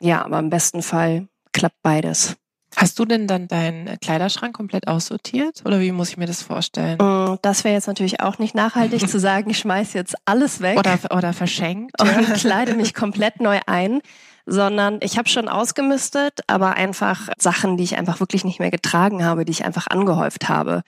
Ja, 0.00 0.24
aber 0.24 0.38
im 0.38 0.50
besten 0.50 0.82
Fall 0.82 1.28
klappt 1.52 1.82
beides. 1.82 2.36
Hast 2.76 2.98
du 2.98 3.04
denn 3.04 3.26
dann 3.26 3.46
deinen 3.46 3.98
Kleiderschrank 4.00 4.54
komplett 4.54 4.88
aussortiert 4.88 5.62
oder 5.64 5.80
wie 5.80 5.92
muss 5.92 6.10
ich 6.10 6.16
mir 6.16 6.26
das 6.26 6.42
vorstellen? 6.42 6.98
Mm, 6.98 7.38
das 7.42 7.62
wäre 7.62 7.74
jetzt 7.74 7.86
natürlich 7.86 8.20
auch 8.20 8.38
nicht 8.38 8.54
nachhaltig 8.54 9.08
zu 9.08 9.20
sagen, 9.20 9.50
ich 9.50 9.58
schmeiß 9.58 9.92
jetzt 9.92 10.16
alles 10.24 10.60
weg. 10.60 10.78
Oder, 10.78 10.98
oder 11.10 11.32
verschenkt. 11.32 11.92
Und 12.00 12.34
kleide 12.34 12.74
mich 12.74 12.94
komplett 12.94 13.40
neu 13.40 13.60
ein. 13.66 14.00
Sondern 14.46 14.98
ich 15.02 15.16
habe 15.16 15.26
schon 15.26 15.48
ausgemistet, 15.48 16.40
aber 16.48 16.74
einfach 16.74 17.30
Sachen, 17.38 17.78
die 17.78 17.84
ich 17.84 17.96
einfach 17.96 18.20
wirklich 18.20 18.44
nicht 18.44 18.60
mehr 18.60 18.70
getragen 18.70 19.24
habe, 19.24 19.46
die 19.46 19.52
ich 19.52 19.64
einfach 19.64 19.86
angehäuft 19.86 20.50
habe 20.50 20.82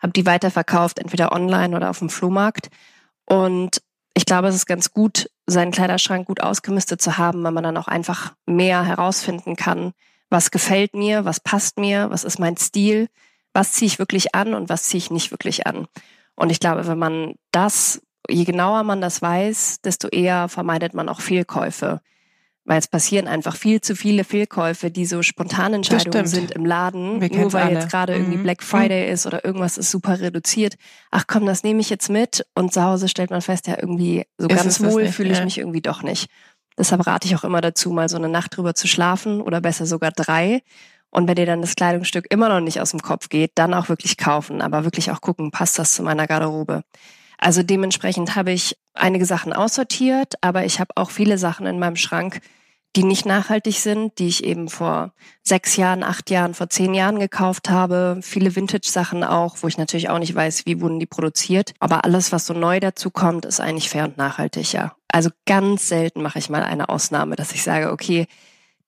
habe 0.00 0.12
die 0.12 0.26
weiterverkauft, 0.26 0.98
entweder 0.98 1.32
online 1.32 1.76
oder 1.76 1.90
auf 1.90 1.98
dem 1.98 2.10
Flohmarkt. 2.10 2.70
Und 3.24 3.82
ich 4.14 4.24
glaube, 4.24 4.48
es 4.48 4.54
ist 4.54 4.66
ganz 4.66 4.92
gut, 4.92 5.30
seinen 5.46 5.72
Kleiderschrank 5.72 6.26
gut 6.26 6.40
ausgemistet 6.40 7.00
zu 7.00 7.18
haben, 7.18 7.42
weil 7.44 7.52
man 7.52 7.64
dann 7.64 7.76
auch 7.76 7.88
einfach 7.88 8.34
mehr 8.46 8.84
herausfinden 8.84 9.56
kann, 9.56 9.92
was 10.30 10.50
gefällt 10.50 10.94
mir, 10.94 11.24
was 11.24 11.40
passt 11.40 11.78
mir, 11.78 12.10
was 12.10 12.24
ist 12.24 12.38
mein 12.38 12.56
Stil, 12.56 13.08
was 13.54 13.72
ziehe 13.72 13.86
ich 13.86 13.98
wirklich 13.98 14.34
an 14.34 14.54
und 14.54 14.68
was 14.68 14.84
ziehe 14.84 14.98
ich 14.98 15.10
nicht 15.10 15.30
wirklich 15.30 15.66
an. 15.66 15.86
Und 16.34 16.50
ich 16.50 16.60
glaube, 16.60 16.86
wenn 16.86 16.98
man 16.98 17.34
das, 17.50 18.02
je 18.28 18.44
genauer 18.44 18.82
man 18.82 19.00
das 19.00 19.22
weiß, 19.22 19.80
desto 19.80 20.08
eher 20.08 20.48
vermeidet 20.48 20.94
man 20.94 21.08
auch 21.08 21.20
Fehlkäufe 21.20 22.00
weil 22.68 22.78
es 22.78 22.86
passieren 22.86 23.28
einfach 23.28 23.56
viel 23.56 23.80
zu 23.80 23.96
viele 23.96 24.24
Fehlkäufe, 24.24 24.90
die 24.90 25.06
so 25.06 25.22
spontane 25.22 25.76
Entscheidungen 25.76 26.26
sind 26.26 26.50
im 26.50 26.66
Laden, 26.66 27.18
Wir 27.18 27.34
nur 27.34 27.50
weil 27.54 27.62
alle. 27.62 27.74
jetzt 27.76 27.90
gerade 27.90 28.12
mhm. 28.12 28.20
irgendwie 28.20 28.42
Black 28.42 28.62
Friday 28.62 29.06
mhm. 29.06 29.14
ist 29.14 29.26
oder 29.26 29.42
irgendwas 29.42 29.78
ist 29.78 29.90
super 29.90 30.20
reduziert. 30.20 30.74
Ach 31.10 31.24
komm, 31.26 31.46
das 31.46 31.62
nehme 31.62 31.80
ich 31.80 31.88
jetzt 31.88 32.10
mit 32.10 32.44
und 32.54 32.74
zu 32.74 32.82
Hause 32.82 33.08
stellt 33.08 33.30
man 33.30 33.40
fest, 33.40 33.68
ja 33.68 33.76
irgendwie 33.80 34.26
so 34.36 34.48
ist 34.48 34.54
ganz 34.54 34.82
wohl 34.82 35.06
fühle 35.08 35.30
ich 35.30 35.38
ja. 35.38 35.44
mich 35.44 35.56
irgendwie 35.56 35.80
doch 35.80 36.02
nicht. 36.02 36.28
Deshalb 36.76 37.06
rate 37.06 37.26
ich 37.26 37.34
auch 37.34 37.42
immer 37.42 37.62
dazu, 37.62 37.90
mal 37.90 38.10
so 38.10 38.18
eine 38.18 38.28
Nacht 38.28 38.58
drüber 38.58 38.74
zu 38.74 38.86
schlafen 38.86 39.40
oder 39.40 39.62
besser 39.62 39.86
sogar 39.86 40.10
drei. 40.10 40.60
Und 41.08 41.26
wenn 41.26 41.36
dir 41.36 41.46
dann 41.46 41.62
das 41.62 41.74
Kleidungsstück 41.74 42.26
immer 42.28 42.50
noch 42.50 42.60
nicht 42.60 42.82
aus 42.82 42.90
dem 42.90 43.00
Kopf 43.00 43.30
geht, 43.30 43.52
dann 43.54 43.72
auch 43.72 43.88
wirklich 43.88 44.18
kaufen, 44.18 44.60
aber 44.60 44.84
wirklich 44.84 45.10
auch 45.10 45.22
gucken, 45.22 45.52
passt 45.52 45.78
das 45.78 45.94
zu 45.94 46.02
meiner 46.02 46.26
Garderobe. 46.26 46.82
Also 47.38 47.62
dementsprechend 47.62 48.36
habe 48.36 48.52
ich 48.52 48.76
einige 48.92 49.24
Sachen 49.24 49.54
aussortiert, 49.54 50.34
aber 50.42 50.66
ich 50.66 50.80
habe 50.80 50.90
auch 50.96 51.10
viele 51.10 51.38
Sachen 51.38 51.66
in 51.66 51.78
meinem 51.78 51.96
Schrank, 51.96 52.40
die 52.96 53.04
nicht 53.04 53.26
nachhaltig 53.26 53.78
sind, 53.78 54.18
die 54.18 54.28
ich 54.28 54.44
eben 54.44 54.68
vor 54.68 55.12
sechs 55.42 55.76
Jahren, 55.76 56.02
acht 56.02 56.30
Jahren, 56.30 56.54
vor 56.54 56.70
zehn 56.70 56.94
Jahren 56.94 57.18
gekauft 57.18 57.68
habe. 57.70 58.18
Viele 58.22 58.56
Vintage-Sachen 58.56 59.24
auch, 59.24 59.58
wo 59.60 59.68
ich 59.68 59.78
natürlich 59.78 60.08
auch 60.08 60.18
nicht 60.18 60.34
weiß, 60.34 60.66
wie 60.66 60.80
wurden 60.80 60.98
die 60.98 61.06
produziert. 61.06 61.74
Aber 61.78 62.04
alles, 62.04 62.32
was 62.32 62.46
so 62.46 62.54
neu 62.54 62.80
dazu 62.80 63.10
kommt, 63.10 63.44
ist 63.44 63.60
eigentlich 63.60 63.90
fair 63.90 64.04
und 64.04 64.16
nachhaltig, 64.16 64.72
ja. 64.72 64.94
Also 65.10 65.30
ganz 65.46 65.88
selten 65.88 66.22
mache 66.22 66.38
ich 66.38 66.50
mal 66.50 66.62
eine 66.62 66.88
Ausnahme, 66.88 67.36
dass 67.36 67.52
ich 67.52 67.62
sage, 67.62 67.92
okay, 67.92 68.26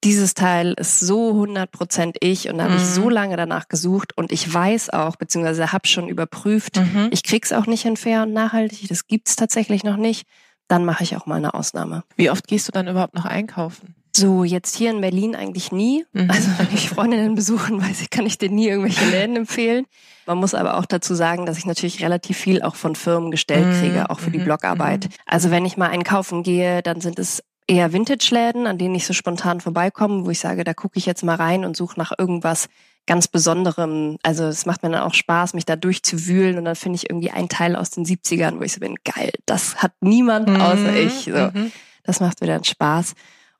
dieses 0.02 0.34
Teil 0.34 0.74
ist 0.78 1.00
so 1.00 1.32
100% 1.32 2.16
ich 2.20 2.48
und 2.48 2.58
da 2.58 2.64
habe 2.64 2.74
mhm. 2.74 2.80
ich 2.80 2.86
so 2.86 3.04
mhm. 3.04 3.10
lange 3.10 3.36
danach 3.36 3.68
gesucht 3.68 4.16
und 4.16 4.32
ich 4.32 4.52
weiß 4.52 4.90
auch, 4.90 5.16
beziehungsweise 5.16 5.72
habe 5.72 5.86
schon 5.86 6.08
überprüft, 6.08 6.76
mhm. 6.76 7.08
ich 7.10 7.22
krieg's 7.22 7.52
auch 7.52 7.66
nicht 7.66 7.84
in 7.84 7.96
fair 7.96 8.22
und 8.22 8.32
nachhaltig, 8.32 8.88
das 8.88 9.06
gibt's 9.06 9.36
tatsächlich 9.36 9.84
noch 9.84 9.96
nicht, 9.96 10.26
dann 10.70 10.84
mache 10.84 11.02
ich 11.02 11.16
auch 11.16 11.26
mal 11.26 11.36
eine 11.36 11.54
Ausnahme. 11.54 12.04
Wie 12.16 12.30
oft 12.30 12.46
gehst 12.46 12.68
du 12.68 12.72
dann 12.72 12.86
überhaupt 12.86 13.14
noch 13.14 13.24
einkaufen? 13.24 13.94
So, 14.14 14.44
jetzt 14.44 14.76
hier 14.76 14.90
in 14.90 15.00
Berlin 15.00 15.34
eigentlich 15.34 15.72
nie. 15.72 16.04
Mhm. 16.12 16.30
Also 16.30 16.48
wenn 16.58 16.72
ich 16.72 16.88
Freundinnen 16.88 17.34
besuchen, 17.34 17.80
weiß 17.80 18.00
ich, 18.02 18.10
kann 18.10 18.26
ich 18.26 18.38
dir 18.38 18.50
nie 18.50 18.68
irgendwelche 18.68 19.08
Läden 19.08 19.36
empfehlen. 19.36 19.86
Man 20.26 20.38
muss 20.38 20.54
aber 20.54 20.78
auch 20.78 20.86
dazu 20.86 21.14
sagen, 21.14 21.46
dass 21.46 21.58
ich 21.58 21.66
natürlich 21.66 22.04
relativ 22.04 22.36
viel 22.36 22.62
auch 22.62 22.76
von 22.76 22.94
Firmen 22.94 23.30
gestellt 23.30 23.66
mhm. 23.66 23.80
kriege, 23.80 24.10
auch 24.10 24.20
für 24.20 24.30
die 24.30 24.38
mhm. 24.38 24.44
Blogarbeit. 24.44 25.08
Also 25.26 25.50
wenn 25.50 25.64
ich 25.64 25.76
mal 25.76 25.90
einkaufen 25.90 26.42
gehe, 26.42 26.82
dann 26.82 27.00
sind 27.00 27.18
es 27.18 27.42
eher 27.66 27.92
Vintage-Läden, 27.92 28.66
an 28.66 28.78
denen 28.78 28.94
ich 28.94 29.06
so 29.06 29.12
spontan 29.12 29.60
vorbeikomme, 29.60 30.24
wo 30.24 30.30
ich 30.30 30.40
sage, 30.40 30.64
da 30.64 30.74
gucke 30.74 30.98
ich 30.98 31.06
jetzt 31.06 31.22
mal 31.22 31.36
rein 31.36 31.64
und 31.64 31.76
suche 31.76 31.98
nach 31.98 32.12
irgendwas 32.16 32.68
ganz 33.10 33.26
Besonderem. 33.26 34.18
Also 34.22 34.44
es 34.44 34.66
macht 34.66 34.84
mir 34.84 34.90
dann 34.90 35.02
auch 35.02 35.14
Spaß, 35.14 35.54
mich 35.54 35.64
da 35.64 35.74
durchzuwühlen 35.74 36.58
und 36.58 36.64
dann 36.64 36.76
finde 36.76 36.94
ich 36.94 37.10
irgendwie 37.10 37.32
ein 37.32 37.48
Teil 37.48 37.74
aus 37.74 37.90
den 37.90 38.06
70ern, 38.06 38.60
wo 38.60 38.62
ich 38.62 38.74
so 38.74 38.78
bin, 38.78 38.94
geil, 39.02 39.32
das 39.46 39.82
hat 39.82 39.90
niemand 40.00 40.48
mhm. 40.48 40.60
außer 40.60 40.94
ich. 40.94 41.24
So, 41.24 41.32
mhm. 41.32 41.72
Das 42.04 42.20
macht 42.20 42.40
mir 42.40 42.46
dann 42.46 42.62
Spaß. 42.62 43.14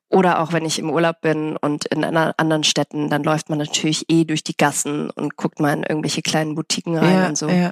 Oder 0.09 0.39
auch 0.41 0.53
wenn 0.53 0.65
ich 0.65 0.79
im 0.79 0.89
Urlaub 0.89 1.21
bin 1.21 1.57
und 1.57 1.85
in 1.87 2.05
anderen 2.05 2.63
Städten, 2.63 3.11
dann 3.11 3.25
läuft 3.25 3.49
man 3.49 3.59
natürlich 3.59 4.09
eh 4.09 4.25
durch 4.25 4.45
die 4.45 4.57
Gassen 4.57 5.11
und 5.11 5.37
guckt 5.37 5.59
mal 5.59 5.73
in 5.73 5.83
irgendwelche 5.83 6.23
kleinen 6.23 6.55
Boutiquen 6.55 6.97
rein 6.97 7.15
ja, 7.15 7.27
und 7.27 7.37
so. 7.37 7.49
Ja. 7.49 7.71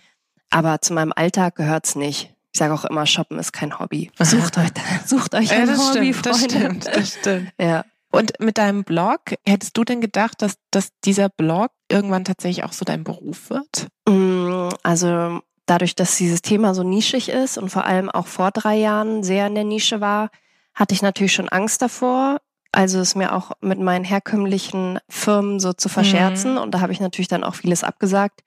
Aber 0.51 0.81
zu 0.81 0.95
meinem 0.95 1.13
Alltag 1.15 1.55
gehört's 1.55 1.95
nicht. 1.95 2.35
Ich 2.53 2.59
sage 2.59 2.75
auch 2.75 2.87
immer, 2.87 3.07
Shoppen 3.07 3.39
ist 3.39 3.53
kein 3.53 3.79
Hobby. 3.79 4.11
Sucht 4.19 4.59
euch, 4.59 4.69
sucht 5.07 5.35
euch 5.37 5.53
ein 5.53 5.69
ja, 5.69 5.79
Hobby, 5.79 6.13
stimmt, 6.13 6.27
Das 6.27 6.45
stimmt, 6.45 6.87
das 6.87 7.15
stimmt. 7.15 7.53
Ja. 7.61 7.85
Und 8.11 8.41
mit 8.41 8.59
deinem 8.59 8.85
Blog, 8.85 9.21
hättest 9.47 9.77
du 9.77 9.85
denn 9.85 10.01
gedacht, 10.01 10.41
dass, 10.41 10.55
dass 10.71 10.91
dieser 11.05 11.29
Blog 11.29 11.71
irgendwann 11.91 12.25
tatsächlich 12.25 12.65
auch 12.65 12.73
so 12.73 12.85
dein 12.85 13.05
Beruf 13.05 13.51
wird? 13.51 13.89
Mm, 14.09 14.71
also 14.83 15.41
dadurch, 15.67 15.95
dass 15.95 16.17
dieses 16.17 16.41
Thema 16.41 16.75
so 16.75 16.83
nischig 16.83 17.29
ist 17.29 17.59
und 17.59 17.71
vor 17.71 17.85
allem 17.85 18.09
auch 18.09 18.27
vor 18.27 18.51
drei 18.51 18.77
Jahren 18.77 19.23
sehr 19.23 19.47
in 19.47 19.55
der 19.55 19.65
Nische 19.65 20.01
war, 20.01 20.31
hatte 20.75 20.95
ich 20.95 21.03
natürlich 21.03 21.35
schon 21.35 21.49
Angst 21.49 21.83
davor. 21.83 22.39
Also 22.73 22.99
es 23.01 23.15
mir 23.15 23.35
auch 23.35 23.53
mit 23.61 23.79
meinen 23.79 24.05
herkömmlichen 24.05 24.99
Firmen 25.09 25.61
so 25.61 25.73
zu 25.73 25.89
verscherzen. 25.89 26.53
Mhm. 26.53 26.59
Und 26.59 26.73
da 26.73 26.81
habe 26.81 26.93
ich 26.93 27.01
natürlich 27.01 27.29
dann 27.29 27.45
auch 27.45 27.55
vieles 27.55 27.85
abgesagt. 27.85 28.43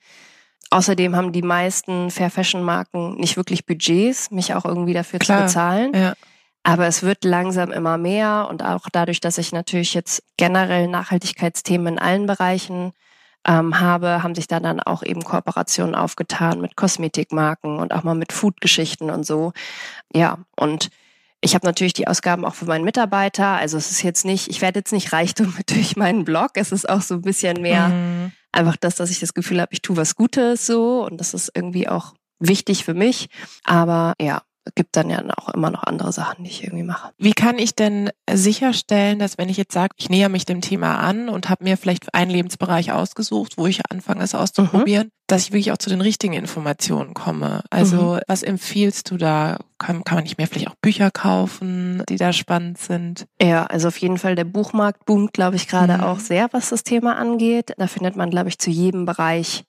Außerdem 0.70 1.16
haben 1.16 1.34
die 1.34 1.42
meisten 1.42 2.12
Fair 2.12 2.30
Fashion 2.30 2.64
Marken 2.64 3.16
nicht 3.18 3.36
wirklich 3.36 3.66
Budgets, 3.66 4.32
mich 4.32 4.54
auch 4.54 4.64
irgendwie 4.64 4.94
dafür 4.94 5.20
Klar, 5.20 5.40
zu 5.40 5.44
bezahlen. 5.46 5.92
Ja. 5.94 6.14
Aber 6.64 6.86
es 6.86 7.02
wird 7.02 7.24
langsam 7.24 7.72
immer 7.72 7.98
mehr 7.98 8.48
und 8.50 8.64
auch 8.64 8.88
dadurch, 8.92 9.20
dass 9.20 9.38
ich 9.38 9.52
natürlich 9.52 9.94
jetzt 9.94 10.24
generell 10.38 10.88
Nachhaltigkeitsthemen 10.88 11.94
in 11.94 12.00
allen 12.00 12.28
Bereichen 12.28 12.94
ähm, 13.48 13.80
habe, 13.80 14.22
haben 14.22 14.36
sich 14.36 14.48
da 14.48 14.60
dann 14.60 14.80
auch 14.80 15.02
eben 15.04 15.24
Kooperationen 15.24 15.96
aufgetan 15.96 16.62
mit 16.62 16.76
Kosmetikmarken 16.76 17.80
und 17.80 17.94
auch 17.94 18.04
mal 18.04 18.16
mit 18.16 18.32
Foodgeschichten 18.34 19.10
und 19.10 19.26
so. 19.26 19.54
Ja, 20.14 20.38
und 20.56 20.90
ich 21.44 21.56
habe 21.56 21.66
natürlich 21.66 21.94
die 21.94 22.08
Ausgaben 22.08 22.46
auch 22.46 22.54
für 22.54 22.66
meinen 22.66 22.86
Mitarbeiter. 22.86 23.48
Also 23.48 23.78
es 23.78 23.90
ist 23.90 24.04
jetzt 24.04 24.26
nicht, 24.26 24.48
ich 24.48 24.62
werde 24.62 24.80
jetzt 24.80 24.94
nicht 24.94 25.12
Reichtum 25.12 25.56
durch 25.66 25.96
meinen 25.96 26.24
Blog. 26.24 26.52
Es 26.54 26.72
ist 26.72 26.88
auch 26.88 27.02
so 27.02 27.16
ein 27.16 27.24
bisschen 27.24 27.62
mehr 27.62 27.88
mhm. 27.88 28.32
einfach 28.52 28.78
das, 28.78 28.96
dass 28.96 29.10
ich 29.10 29.20
das 29.20 29.34
Gefühl 29.34 29.60
habe, 29.60 29.74
ich 29.74 29.82
tue 29.82 29.98
was 29.98 30.16
Gutes 30.16 30.68
so 30.68 31.04
und 31.04 31.18
das 31.18 31.34
ist 31.34 31.52
irgendwie 31.56 31.90
auch 31.90 32.14
wichtig 32.38 32.86
für 32.86 32.94
mich. 32.94 33.30
Aber 33.64 34.14
ja, 34.22 34.44
gibt 34.76 34.96
dann 34.96 35.10
ja 35.10 35.24
auch 35.38 35.50
immer 35.50 35.72
noch 35.72 35.84
andere 35.84 36.12
Sachen, 36.12 36.44
die 36.44 36.52
ich 36.52 36.64
irgendwie 36.64 36.84
mache. 36.84 37.12
Wie 37.18 37.34
kann 37.34 37.58
ich 37.58 37.76
denn 37.76 38.12
sicherstellen, 38.32 39.20
dass 39.20 39.38
wenn 39.38 39.50
ich 39.50 39.58
jetzt 39.58 39.74
sage, 39.74 39.94
ich 39.98 40.10
näher 40.10 40.30
mich 40.30 40.46
dem 40.46 40.62
Thema 40.62 41.00
an 41.00 41.30
und 41.30 41.50
habe 41.50 41.64
mir 41.64 41.78
vielleicht 41.78 42.14
einen 42.14 42.32
Lebensbereich 42.32 42.92
ausgesucht, 42.92 43.54
wo 43.58 43.66
ich 43.66 43.82
anfange, 43.90 44.24
es 44.24 44.36
auszuprobieren, 44.36 45.08
mhm. 45.08 45.12
dass 45.28 45.44
ich 45.44 45.52
wirklich 45.52 45.72
auch 45.72 45.78
zu 45.78 45.90
den 45.90 46.02
richtigen 46.02 46.34
Informationen 46.34 47.14
komme? 47.14 47.64
Also 47.70 48.16
mhm. 48.16 48.20
was 48.28 48.44
empfiehlst 48.44 49.10
du 49.10 49.18
da? 49.18 49.58
Kann, 49.80 50.04
kann 50.04 50.16
man 50.16 50.24
nicht 50.26 50.38
mehr 50.38 50.48
vielleicht 50.48 50.70
auch 50.70 50.76
Bücher 50.80 51.10
kaufen, 51.10 52.04
die 52.08 52.18
da 52.18 52.32
spannend 52.32 52.78
sind? 52.78 53.26
Ja, 53.42 53.66
also 53.66 53.88
auf 53.88 53.98
jeden 53.98 54.20
Fall 54.20 54.36
der 54.36 54.44
Buchmarkt 54.44 55.06
boomt, 55.06 55.34
glaube 55.34 55.56
ich, 55.56 55.68
gerade 55.68 55.98
mhm. 55.98 56.04
auch 56.04 56.20
sehr, 56.20 56.50
was 56.52 56.70
das 56.70 56.84
Thema 56.84 57.16
angeht. 57.18 57.74
Da 57.78 57.88
findet 57.88 58.16
man, 58.16 58.30
glaube 58.30 58.50
ich, 58.50 58.60
zu 58.60 58.70
jedem 58.70 59.06
Bereich 59.06 59.64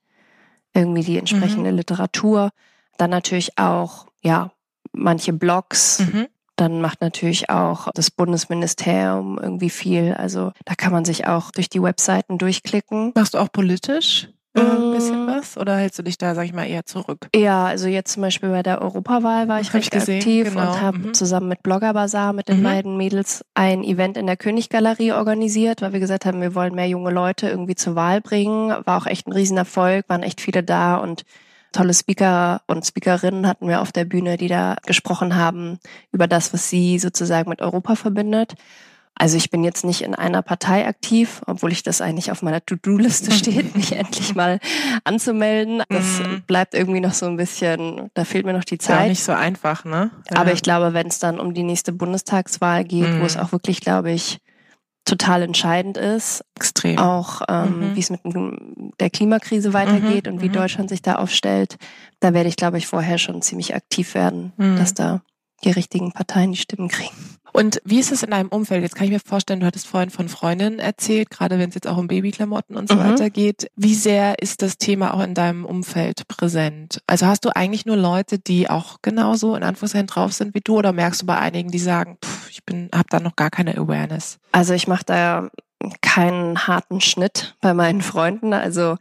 irgendwie 0.74 1.02
die 1.02 1.18
entsprechende 1.18 1.70
mhm. 1.70 1.78
Literatur. 1.78 2.50
Dann 2.98 3.10
natürlich 3.10 3.58
auch, 3.58 4.06
ja, 4.20 4.52
manche 4.92 5.32
Blogs. 5.32 6.00
Mhm. 6.00 6.28
Dann 6.56 6.80
macht 6.80 7.00
natürlich 7.00 7.50
auch 7.50 7.88
das 7.94 8.10
Bundesministerium 8.10 9.38
irgendwie 9.40 9.70
viel. 9.70 10.14
Also 10.14 10.52
da 10.64 10.74
kann 10.74 10.92
man 10.92 11.04
sich 11.04 11.26
auch 11.26 11.50
durch 11.50 11.68
die 11.68 11.82
Webseiten 11.82 12.38
durchklicken. 12.38 13.12
Machst 13.14 13.34
du 13.34 13.38
auch 13.38 13.50
politisch? 13.50 14.28
Ein 14.54 14.90
mm. 14.90 14.92
bisschen 14.92 15.26
was? 15.26 15.56
Oder 15.56 15.76
hältst 15.76 15.98
du 15.98 16.02
dich 16.02 16.18
da, 16.18 16.34
sag 16.34 16.44
ich 16.44 16.52
mal, 16.52 16.66
eher 16.66 16.84
zurück? 16.84 17.28
Ja, 17.34 17.64
also 17.64 17.88
jetzt 17.88 18.12
zum 18.12 18.22
Beispiel 18.22 18.50
bei 18.50 18.62
der 18.62 18.82
Europawahl 18.82 19.48
war 19.48 19.60
ich 19.60 19.68
hab 19.68 19.76
recht 19.76 19.94
ich 19.94 19.98
gesehen, 19.98 20.18
aktiv 20.18 20.48
genau. 20.50 20.60
und 20.60 20.80
habe 20.80 20.98
mhm. 20.98 21.14
zusammen 21.14 21.48
mit 21.48 21.62
Blogger 21.62 21.94
Bazaar 21.94 22.34
mit 22.34 22.48
den 22.48 22.58
mhm. 22.58 22.64
beiden 22.64 22.96
Mädels 22.98 23.44
ein 23.54 23.82
Event 23.82 24.18
in 24.18 24.26
der 24.26 24.36
Königgalerie 24.36 25.12
organisiert, 25.12 25.80
weil 25.80 25.94
wir 25.94 26.00
gesagt 26.00 26.26
haben, 26.26 26.42
wir 26.42 26.54
wollen 26.54 26.74
mehr 26.74 26.86
junge 26.86 27.10
Leute 27.10 27.48
irgendwie 27.48 27.76
zur 27.76 27.94
Wahl 27.94 28.20
bringen. 28.20 28.70
War 28.84 28.98
auch 28.98 29.06
echt 29.06 29.26
ein 29.26 29.32
Riesenerfolg, 29.32 30.06
waren 30.08 30.22
echt 30.22 30.42
viele 30.42 30.62
da 30.62 30.96
und 30.96 31.24
tolle 31.72 31.94
Speaker 31.94 32.62
und 32.66 32.86
Speakerinnen 32.86 33.46
hatten 33.46 33.68
wir 33.68 33.80
auf 33.80 33.92
der 33.92 34.04
Bühne, 34.04 34.36
die 34.36 34.48
da 34.48 34.76
gesprochen 34.86 35.36
haben 35.36 35.78
über 36.12 36.26
das, 36.26 36.52
was 36.52 36.68
sie 36.68 36.98
sozusagen 36.98 37.50
mit 37.50 37.60
Europa 37.62 37.96
verbindet. 37.96 38.54
Also 39.14 39.36
ich 39.36 39.50
bin 39.50 39.62
jetzt 39.62 39.84
nicht 39.84 40.02
in 40.02 40.14
einer 40.14 40.42
Partei 40.42 40.86
aktiv, 40.86 41.42
obwohl 41.46 41.70
ich 41.70 41.82
das 41.82 42.00
eigentlich 42.00 42.32
auf 42.32 42.42
meiner 42.42 42.64
To-Do-Liste 42.64 43.30
steht, 43.32 43.76
mich 43.76 43.92
endlich 43.92 44.34
mal 44.34 44.58
anzumelden. 45.04 45.82
Das 45.88 46.20
mhm. 46.20 46.42
bleibt 46.46 46.74
irgendwie 46.74 47.00
noch 47.00 47.12
so 47.12 47.26
ein 47.26 47.36
bisschen, 47.36 48.10
da 48.14 48.24
fehlt 48.24 48.46
mir 48.46 48.52
noch 48.52 48.64
die 48.64 48.78
Zeit. 48.78 49.00
Ja 49.02 49.08
nicht 49.08 49.22
so 49.22 49.32
einfach, 49.32 49.84
ne? 49.84 50.10
Ja. 50.30 50.38
Aber 50.38 50.52
ich 50.52 50.62
glaube, 50.62 50.94
wenn 50.94 51.08
es 51.08 51.18
dann 51.18 51.38
um 51.38 51.54
die 51.54 51.62
nächste 51.62 51.92
Bundestagswahl 51.92 52.84
geht, 52.84 53.08
mhm. 53.08 53.20
wo 53.20 53.24
es 53.24 53.36
auch 53.36 53.52
wirklich, 53.52 53.80
glaube 53.80 54.12
ich, 54.12 54.40
total 55.04 55.42
entscheidend 55.42 55.96
ist. 55.96 56.44
Extrem. 56.54 56.98
Auch 56.98 57.42
ähm, 57.48 57.90
mhm. 57.90 57.96
wie 57.96 58.00
es 58.00 58.10
mit 58.10 58.20
der 59.00 59.10
Klimakrise 59.10 59.72
weitergeht 59.72 60.26
mhm. 60.26 60.34
und 60.34 60.42
wie 60.42 60.48
mhm. 60.48 60.54
Deutschland 60.54 60.88
sich 60.90 61.02
da 61.02 61.16
aufstellt. 61.16 61.76
Da 62.20 62.34
werde 62.34 62.48
ich, 62.48 62.56
glaube 62.56 62.78
ich, 62.78 62.86
vorher 62.86 63.18
schon 63.18 63.42
ziemlich 63.42 63.74
aktiv 63.74 64.14
werden, 64.14 64.52
mhm. 64.56 64.76
dass 64.76 64.94
da 64.94 65.22
die 65.64 65.70
richtigen 65.70 66.12
Parteien 66.12 66.52
die 66.52 66.58
Stimmen 66.58 66.88
kriegen. 66.88 67.14
Und 67.52 67.82
wie 67.84 68.00
ist 68.00 68.12
es 68.12 68.22
in 68.22 68.30
deinem 68.30 68.48
Umfeld? 68.48 68.82
Jetzt 68.82 68.94
kann 68.94 69.04
ich 69.04 69.12
mir 69.12 69.20
vorstellen, 69.20 69.60
du 69.60 69.66
hattest 69.66 69.86
vorhin 69.86 70.08
von 70.08 70.30
Freundinnen 70.30 70.78
erzählt, 70.78 71.28
gerade 71.30 71.58
wenn 71.58 71.68
es 71.68 71.74
jetzt 71.74 71.86
auch 71.86 71.98
um 71.98 72.08
Babyklamotten 72.08 72.76
und 72.76 72.88
so 72.88 72.94
mhm. 72.94 73.00
weiter 73.00 73.28
geht. 73.28 73.70
Wie 73.76 73.94
sehr 73.94 74.40
ist 74.40 74.62
das 74.62 74.78
Thema 74.78 75.12
auch 75.12 75.20
in 75.20 75.34
deinem 75.34 75.66
Umfeld 75.66 76.26
präsent? 76.28 77.02
Also 77.06 77.26
hast 77.26 77.44
du 77.44 77.54
eigentlich 77.54 77.84
nur 77.84 77.96
Leute, 77.96 78.38
die 78.38 78.70
auch 78.70 78.98
genauso 79.02 79.54
in 79.54 79.62
Anführungszeichen 79.62 80.06
drauf 80.06 80.32
sind 80.32 80.54
wie 80.54 80.60
du 80.60 80.78
oder 80.78 80.92
merkst 80.92 81.22
du 81.22 81.26
bei 81.26 81.36
einigen, 81.36 81.70
die 81.70 81.78
sagen, 81.78 82.16
pff, 82.24 82.48
ich 82.50 82.64
bin, 82.64 82.88
habe 82.94 83.08
da 83.10 83.20
noch 83.20 83.36
gar 83.36 83.50
keine 83.50 83.76
Awareness? 83.76 84.38
Also 84.52 84.72
ich 84.72 84.88
mache 84.88 85.04
da 85.04 85.50
keinen 86.00 86.66
harten 86.66 87.00
Schnitt 87.02 87.54
bei 87.60 87.74
meinen 87.74 88.00
Freunden. 88.00 88.54
Also 88.54 88.96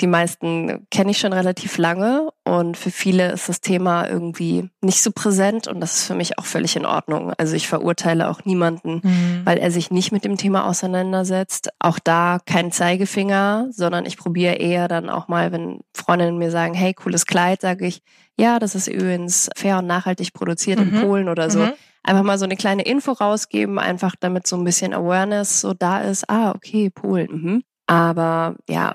die 0.00 0.06
meisten 0.08 0.86
kenne 0.90 1.12
ich 1.12 1.18
schon 1.18 1.32
relativ 1.32 1.78
lange 1.78 2.30
und 2.42 2.76
für 2.76 2.90
viele 2.90 3.30
ist 3.30 3.48
das 3.48 3.60
Thema 3.60 4.08
irgendwie 4.08 4.68
nicht 4.80 5.02
so 5.02 5.12
präsent 5.12 5.68
und 5.68 5.80
das 5.80 5.94
ist 5.94 6.06
für 6.06 6.16
mich 6.16 6.36
auch 6.38 6.46
völlig 6.46 6.74
in 6.74 6.84
Ordnung. 6.84 7.32
Also 7.38 7.54
ich 7.54 7.68
verurteile 7.68 8.28
auch 8.28 8.44
niemanden, 8.44 9.00
mhm. 9.04 9.42
weil 9.44 9.58
er 9.58 9.70
sich 9.70 9.92
nicht 9.92 10.10
mit 10.10 10.24
dem 10.24 10.36
Thema 10.36 10.66
auseinandersetzt. 10.66 11.70
Auch 11.78 12.00
da 12.00 12.40
kein 12.44 12.72
Zeigefinger, 12.72 13.68
sondern 13.70 14.04
ich 14.04 14.16
probiere 14.16 14.54
eher 14.54 14.88
dann 14.88 15.08
auch 15.08 15.28
mal, 15.28 15.52
wenn 15.52 15.80
Freundinnen 15.94 16.38
mir 16.38 16.50
sagen, 16.50 16.74
hey, 16.74 16.92
cooles 16.92 17.24
Kleid, 17.24 17.60
sage 17.60 17.86
ich, 17.86 18.02
ja, 18.36 18.58
das 18.58 18.74
ist 18.74 18.88
übrigens 18.88 19.48
fair 19.54 19.78
und 19.78 19.86
nachhaltig 19.86 20.32
produziert 20.32 20.80
mhm. 20.80 20.88
in 20.92 21.00
Polen 21.02 21.28
oder 21.28 21.50
so. 21.50 21.60
Mhm. 21.60 21.72
Einfach 22.02 22.24
mal 22.24 22.36
so 22.36 22.44
eine 22.44 22.56
kleine 22.56 22.82
Info 22.82 23.12
rausgeben, 23.12 23.78
einfach 23.78 24.16
damit 24.18 24.48
so 24.48 24.56
ein 24.56 24.64
bisschen 24.64 24.92
Awareness 24.92 25.60
so 25.60 25.72
da 25.72 26.00
ist. 26.00 26.28
Ah, 26.28 26.50
okay, 26.50 26.90
Polen. 26.90 27.28
Mhm. 27.30 27.62
Aber 27.86 28.56
ja, 28.68 28.94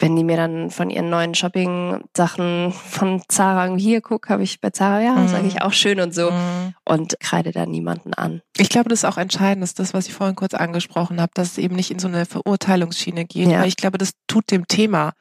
wenn 0.00 0.16
die 0.16 0.24
mir 0.24 0.36
dann 0.36 0.70
von 0.70 0.90
ihren 0.90 1.10
neuen 1.10 1.34
Shopping-Sachen 1.34 2.72
von 2.72 3.22
Zara 3.28 3.74
hier 3.76 4.00
guck, 4.00 4.30
habe 4.30 4.42
ich 4.42 4.60
bei 4.60 4.70
Zara, 4.70 5.02
ja, 5.02 5.14
mhm. 5.14 5.28
sage 5.28 5.46
ich 5.46 5.62
auch 5.62 5.72
schön 5.72 6.00
und 6.00 6.14
so 6.14 6.30
mhm. 6.30 6.74
und 6.84 7.20
kreide 7.20 7.52
da 7.52 7.66
niemanden 7.66 8.14
an. 8.14 8.40
Ich 8.56 8.70
glaube, 8.70 8.88
das 8.88 9.00
ist 9.00 9.04
auch 9.04 9.18
entscheidend, 9.18 9.62
ist 9.62 9.78
das, 9.78 9.92
was 9.92 10.08
ich 10.08 10.14
vorhin 10.14 10.36
kurz 10.36 10.54
angesprochen 10.54 11.20
habe, 11.20 11.32
dass 11.34 11.52
es 11.52 11.58
eben 11.58 11.76
nicht 11.76 11.90
in 11.90 11.98
so 11.98 12.08
eine 12.08 12.24
Verurteilungsschiene 12.24 13.26
geht, 13.26 13.48
ja. 13.48 13.60
weil 13.60 13.68
ich 13.68 13.76
glaube, 13.76 13.98
das 13.98 14.12
tut 14.26 14.50
dem 14.50 14.66
Thema 14.66 15.12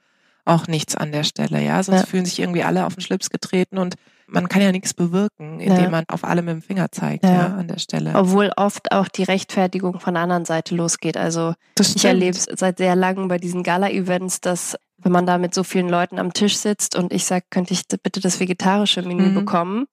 auch 0.45 0.67
nichts 0.67 0.95
an 0.95 1.11
der 1.11 1.25
Stelle, 1.25 1.61
ja. 1.61 1.83
Sonst 1.83 2.01
ja. 2.01 2.05
fühlen 2.05 2.25
sich 2.25 2.39
irgendwie 2.39 2.63
alle 2.63 2.85
auf 2.85 2.95
den 2.95 3.01
Schlips 3.01 3.29
getreten 3.29 3.77
und 3.77 3.95
man 4.31 4.47
kann 4.47 4.61
ja 4.61 4.71
nichts 4.71 4.93
bewirken, 4.93 5.59
indem 5.59 5.83
ja. 5.83 5.89
man 5.89 6.03
auf 6.07 6.23
alle 6.23 6.41
mit 6.41 6.53
dem 6.53 6.61
Finger 6.61 6.91
zeigt, 6.91 7.23
ja. 7.23 7.33
ja. 7.33 7.45
an 7.55 7.67
der 7.67 7.79
Stelle. 7.79 8.13
Obwohl 8.15 8.51
oft 8.55 8.91
auch 8.91 9.07
die 9.07 9.23
Rechtfertigung 9.23 9.99
von 9.99 10.13
der 10.13 10.23
anderen 10.23 10.45
Seite 10.45 10.75
losgeht. 10.75 11.17
Also 11.17 11.53
ich 11.79 12.05
erlebe 12.05 12.37
es 12.37 12.45
seit 12.55 12.77
sehr 12.77 12.95
langem 12.95 13.27
bei 13.27 13.37
diesen 13.37 13.63
Gala-Events, 13.63 14.41
dass 14.41 14.77
wenn 14.97 15.11
man 15.11 15.25
da 15.25 15.37
mit 15.37 15.53
so 15.53 15.63
vielen 15.63 15.89
Leuten 15.89 16.19
am 16.19 16.33
Tisch 16.33 16.57
sitzt 16.57 16.95
und 16.95 17.13
ich 17.13 17.25
sage, 17.25 17.45
könnte 17.49 17.73
ich 17.73 17.83
bitte 17.87 18.19
das 18.19 18.39
vegetarische 18.39 19.01
Menü 19.01 19.29
mhm. 19.29 19.35
bekommen, 19.35 19.85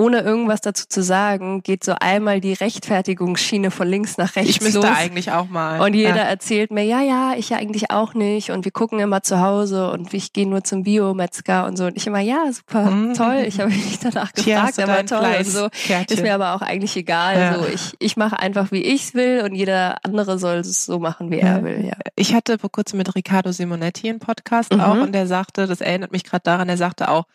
ohne 0.00 0.20
irgendwas 0.20 0.62
dazu 0.62 0.88
zu 0.88 1.02
sagen, 1.02 1.62
geht 1.62 1.84
so 1.84 1.94
einmal 2.00 2.40
die 2.40 2.54
Rechtfertigungsschiene 2.54 3.70
von 3.70 3.86
links 3.86 4.16
nach 4.16 4.34
rechts 4.34 4.50
Ich 4.50 4.60
müsste 4.62 4.78
los. 4.78 4.86
eigentlich 4.86 5.30
auch 5.30 5.48
mal. 5.48 5.80
Und 5.80 5.94
jeder 5.94 6.16
ja. 6.16 6.22
erzählt 6.22 6.70
mir, 6.70 6.84
ja, 6.84 7.02
ja, 7.02 7.34
ich 7.36 7.50
ja 7.50 7.58
eigentlich 7.58 7.90
auch 7.90 8.14
nicht 8.14 8.50
und 8.50 8.64
wir 8.64 8.72
gucken 8.72 8.98
immer 8.98 9.22
zu 9.22 9.40
Hause 9.40 9.90
und 9.90 10.14
ich 10.14 10.32
gehe 10.32 10.48
nur 10.48 10.64
zum 10.64 10.84
Biometzger 10.84 11.66
und 11.66 11.76
so. 11.76 11.84
Und 11.84 11.96
ich 11.96 12.06
immer, 12.06 12.20
ja, 12.20 12.50
super, 12.50 12.90
mhm. 12.90 13.14
toll. 13.14 13.44
Ich 13.46 13.60
habe 13.60 13.70
mich 13.70 13.98
danach 13.98 14.32
gefragt, 14.32 14.78
aber 14.78 15.04
toll 15.04 15.34
und 15.38 15.46
so. 15.46 15.68
Ist 16.08 16.22
mir 16.22 16.34
aber 16.34 16.54
auch 16.54 16.62
eigentlich 16.62 16.96
egal. 16.96 17.38
Ja. 17.38 17.58
So, 17.58 17.66
ich, 17.66 17.94
ich 17.98 18.16
mache 18.16 18.38
einfach, 18.38 18.72
wie 18.72 18.82
ich's 18.82 19.12
will 19.12 19.42
und 19.44 19.54
jeder 19.54 19.98
andere 20.02 20.38
soll 20.38 20.58
es 20.58 20.86
so 20.86 20.98
machen, 20.98 21.30
wie 21.30 21.40
ja. 21.40 21.56
er 21.56 21.64
will. 21.64 21.84
Ja. 21.84 21.96
Ich 22.16 22.34
hatte 22.34 22.58
vor 22.58 22.72
kurzem 22.72 22.96
mit 22.96 23.14
Riccardo 23.14 23.52
Simonetti 23.52 24.08
einen 24.08 24.18
Podcast 24.18 24.72
mhm. 24.72 24.80
auch 24.80 24.96
und 24.96 25.12
der 25.12 25.26
sagte, 25.26 25.66
das 25.66 25.82
erinnert 25.82 26.10
mich 26.10 26.24
gerade 26.24 26.42
daran, 26.44 26.70
er 26.70 26.78
sagte 26.78 27.10
auch, 27.10 27.26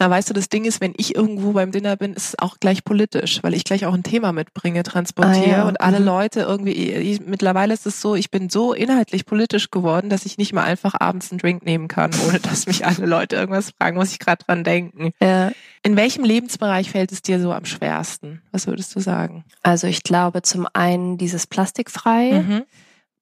na, 0.00 0.08
weißt 0.08 0.30
du, 0.30 0.34
das 0.34 0.48
Ding 0.48 0.64
ist, 0.64 0.80
wenn 0.80 0.94
ich 0.96 1.14
irgendwo 1.14 1.52
beim 1.52 1.72
Dinner 1.72 1.94
bin, 1.94 2.14
ist 2.14 2.28
es 2.28 2.38
auch 2.38 2.58
gleich 2.58 2.84
politisch, 2.84 3.42
weil 3.42 3.52
ich 3.52 3.64
gleich 3.64 3.84
auch 3.84 3.92
ein 3.92 4.02
Thema 4.02 4.32
mitbringe, 4.32 4.82
transportiere 4.82 5.56
ah, 5.56 5.58
ja. 5.58 5.68
und 5.68 5.82
alle 5.82 6.00
mhm. 6.00 6.06
Leute 6.06 6.40
irgendwie, 6.40 6.72
ich, 6.72 7.20
mittlerweile 7.20 7.74
ist 7.74 7.84
es 7.84 8.00
so, 8.00 8.14
ich 8.14 8.30
bin 8.30 8.48
so 8.48 8.72
inhaltlich 8.72 9.26
politisch 9.26 9.70
geworden, 9.70 10.08
dass 10.08 10.24
ich 10.24 10.38
nicht 10.38 10.54
mal 10.54 10.64
einfach 10.64 10.94
abends 10.98 11.30
einen 11.30 11.38
Drink 11.38 11.66
nehmen 11.66 11.86
kann, 11.86 12.12
ohne 12.26 12.40
dass 12.40 12.66
mich 12.66 12.86
alle 12.86 13.04
Leute 13.04 13.36
irgendwas 13.36 13.72
fragen, 13.72 13.98
muss 13.98 14.12
ich 14.12 14.18
gerade 14.18 14.42
dran 14.42 14.64
denken. 14.64 15.10
Ja. 15.20 15.52
In 15.82 15.96
welchem 15.96 16.24
Lebensbereich 16.24 16.90
fällt 16.90 17.12
es 17.12 17.20
dir 17.20 17.38
so 17.38 17.52
am 17.52 17.66
schwersten? 17.66 18.40
Was 18.52 18.66
würdest 18.66 18.96
du 18.96 19.00
sagen? 19.00 19.44
Also 19.62 19.86
ich 19.86 20.02
glaube 20.02 20.40
zum 20.40 20.66
einen 20.72 21.18
dieses 21.18 21.46
Plastikfrei. 21.46 22.40
Mhm. 22.40 22.62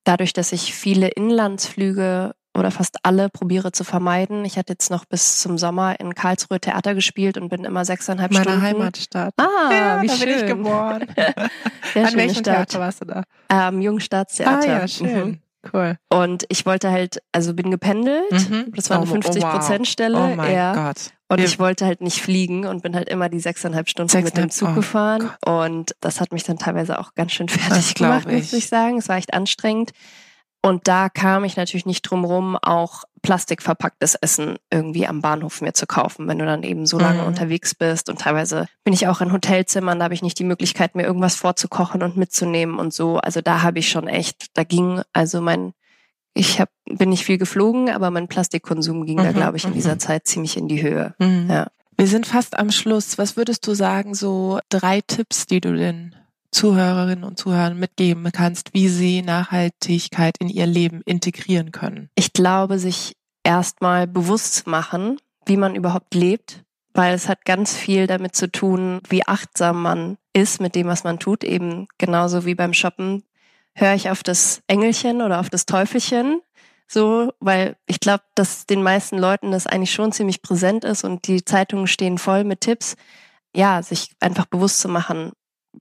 Dadurch, 0.04 0.32
dass 0.32 0.52
ich 0.52 0.72
viele 0.74 1.08
Inlandsflüge 1.08 2.36
oder 2.58 2.70
fast 2.70 2.98
alle 3.02 3.28
probiere 3.28 3.72
zu 3.72 3.84
vermeiden. 3.84 4.44
Ich 4.44 4.58
hatte 4.58 4.72
jetzt 4.72 4.90
noch 4.90 5.04
bis 5.04 5.40
zum 5.40 5.58
Sommer 5.58 5.98
in 6.00 6.14
Karlsruhe 6.14 6.60
Theater 6.60 6.94
gespielt 6.94 7.38
und 7.38 7.48
bin 7.48 7.64
immer 7.64 7.84
sechseinhalb 7.84 8.32
Meine 8.32 8.44
Stunden. 8.44 8.60
Meine 8.60 8.78
Heimatstadt. 8.78 9.34
Ah, 9.36 9.72
ja, 9.72 10.02
wie 10.02 10.06
da 10.06 10.14
schön. 10.14 10.28
bin 10.28 10.38
ich 10.38 10.46
geboren. 10.46 11.02
An 11.94 12.14
welchem. 12.14 12.42
Theater 12.42 12.80
warst 12.80 13.00
du 13.00 13.06
da? 13.06 13.22
Ähm, 13.50 13.80
Jungstaatstheater. 13.80 14.60
Ah 14.60 14.80
ja, 14.80 14.88
schön. 14.88 15.26
Mhm. 15.26 15.38
Cool. 15.72 15.98
Und 16.08 16.44
ich 16.48 16.66
wollte 16.66 16.90
halt, 16.90 17.20
also 17.32 17.52
bin 17.52 17.70
gependelt. 17.70 18.30
Mhm. 18.30 18.72
Das 18.74 18.90
war 18.90 18.98
eine 18.98 19.06
50 19.06 19.42
Prozent 19.42 19.88
Stelle. 19.88 20.16
Oh 20.16 20.34
mein 20.34 20.54
ja. 20.54 20.72
Gott. 20.72 21.10
Und 21.30 21.40
ich 21.40 21.58
wollte 21.58 21.84
halt 21.84 22.00
nicht 22.00 22.22
fliegen 22.22 22.64
und 22.64 22.82
bin 22.82 22.94
halt 22.94 23.08
immer 23.08 23.28
die 23.28 23.40
sechseinhalb 23.40 23.88
Stunden 23.88 24.08
Sechs, 24.08 24.24
mit 24.24 24.36
dem 24.36 24.50
Zug 24.50 24.70
oh 24.70 24.74
gefahren. 24.74 25.30
Gott. 25.42 25.66
Und 25.66 25.94
das 26.00 26.20
hat 26.20 26.32
mich 26.32 26.44
dann 26.44 26.58
teilweise 26.58 26.98
auch 26.98 27.14
ganz 27.14 27.32
schön 27.32 27.48
fertig 27.48 27.94
gemacht, 27.94 28.26
ich. 28.28 28.34
muss 28.34 28.52
ich 28.52 28.68
sagen. 28.68 28.98
Es 28.98 29.08
war 29.08 29.16
echt 29.16 29.34
anstrengend. 29.34 29.92
Und 30.68 30.86
da 30.86 31.08
kam 31.08 31.44
ich 31.44 31.56
natürlich 31.56 31.86
nicht 31.86 32.02
drum 32.02 32.26
rum, 32.26 32.58
auch 32.60 33.04
plastikverpacktes 33.22 34.16
Essen 34.16 34.58
irgendwie 34.70 35.06
am 35.06 35.22
Bahnhof 35.22 35.62
mir 35.62 35.72
zu 35.72 35.86
kaufen, 35.86 36.28
wenn 36.28 36.38
du 36.38 36.44
dann 36.44 36.62
eben 36.62 36.84
so 36.84 36.98
lange 36.98 37.22
mhm. 37.22 37.28
unterwegs 37.28 37.74
bist. 37.74 38.10
Und 38.10 38.20
teilweise 38.20 38.66
bin 38.84 38.92
ich 38.92 39.08
auch 39.08 39.22
in 39.22 39.32
Hotelzimmern, 39.32 39.98
da 39.98 40.04
habe 40.04 40.12
ich 40.12 40.20
nicht 40.20 40.38
die 40.38 40.44
Möglichkeit, 40.44 40.94
mir 40.94 41.04
irgendwas 41.04 41.36
vorzukochen 41.36 42.02
und 42.02 42.18
mitzunehmen 42.18 42.78
und 42.78 42.92
so. 42.92 43.16
Also 43.16 43.40
da 43.40 43.62
habe 43.62 43.78
ich 43.78 43.88
schon 43.88 44.08
echt, 44.08 44.48
da 44.52 44.62
ging 44.62 45.00
also 45.14 45.40
mein, 45.40 45.72
ich 46.34 46.60
hab, 46.60 46.68
bin 46.84 47.08
nicht 47.08 47.24
viel 47.24 47.38
geflogen, 47.38 47.88
aber 47.88 48.10
mein 48.10 48.28
Plastikkonsum 48.28 49.06
ging 49.06 49.20
mhm. 49.20 49.24
da, 49.24 49.32
glaube 49.32 49.56
ich, 49.56 49.64
in 49.64 49.72
dieser 49.72 49.94
mhm. 49.94 50.00
Zeit 50.00 50.26
ziemlich 50.26 50.58
in 50.58 50.68
die 50.68 50.82
Höhe. 50.82 51.14
Mhm. 51.18 51.48
Ja. 51.48 51.68
Wir 51.96 52.08
sind 52.08 52.26
fast 52.26 52.58
am 52.58 52.70
Schluss. 52.70 53.16
Was 53.16 53.38
würdest 53.38 53.66
du 53.66 53.72
sagen, 53.72 54.14
so 54.14 54.60
drei 54.68 55.00
Tipps, 55.00 55.46
die 55.46 55.62
du 55.62 55.74
den 55.74 56.14
Zuhörerinnen 56.50 57.24
und 57.24 57.38
Zuhörern 57.38 57.78
mitgeben 57.78 58.30
kannst, 58.32 58.74
wie 58.74 58.88
sie 58.88 59.22
Nachhaltigkeit 59.22 60.36
in 60.38 60.48
ihr 60.48 60.66
Leben 60.66 61.02
integrieren 61.04 61.72
können? 61.72 62.10
Ich 62.14 62.32
glaube, 62.32 62.78
sich 62.78 63.16
erstmal 63.44 64.06
bewusst 64.06 64.54
zu 64.54 64.70
machen, 64.70 65.18
wie 65.46 65.56
man 65.56 65.74
überhaupt 65.74 66.14
lebt, 66.14 66.64
weil 66.94 67.14
es 67.14 67.28
hat 67.28 67.44
ganz 67.44 67.74
viel 67.74 68.06
damit 68.06 68.34
zu 68.34 68.50
tun, 68.50 69.00
wie 69.08 69.26
achtsam 69.26 69.82
man 69.82 70.18
ist 70.32 70.60
mit 70.60 70.74
dem, 70.74 70.86
was 70.86 71.04
man 71.04 71.18
tut. 71.18 71.44
Eben 71.44 71.86
genauso 71.98 72.44
wie 72.44 72.54
beim 72.54 72.74
Shoppen 72.74 73.22
höre 73.74 73.94
ich 73.94 74.10
auf 74.10 74.22
das 74.22 74.62
Engelchen 74.66 75.22
oder 75.22 75.40
auf 75.40 75.50
das 75.50 75.66
Teufelchen. 75.66 76.40
So, 76.86 77.32
weil 77.38 77.76
ich 77.86 78.00
glaube, 78.00 78.24
dass 78.34 78.66
den 78.66 78.82
meisten 78.82 79.18
Leuten 79.18 79.50
das 79.50 79.66
eigentlich 79.66 79.92
schon 79.92 80.10
ziemlich 80.12 80.40
präsent 80.40 80.84
ist 80.84 81.04
und 81.04 81.26
die 81.26 81.44
Zeitungen 81.44 81.86
stehen 81.86 82.16
voll 82.16 82.44
mit 82.44 82.62
Tipps. 82.62 82.96
Ja, 83.54 83.82
sich 83.82 84.10
einfach 84.20 84.46
bewusst 84.46 84.80
zu 84.80 84.88
machen, 84.88 85.32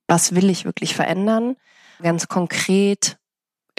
was 0.07 0.35
will 0.35 0.49
ich 0.49 0.65
wirklich 0.65 0.95
verändern. 0.95 1.55
Ganz 2.01 2.27
konkret 2.27 3.17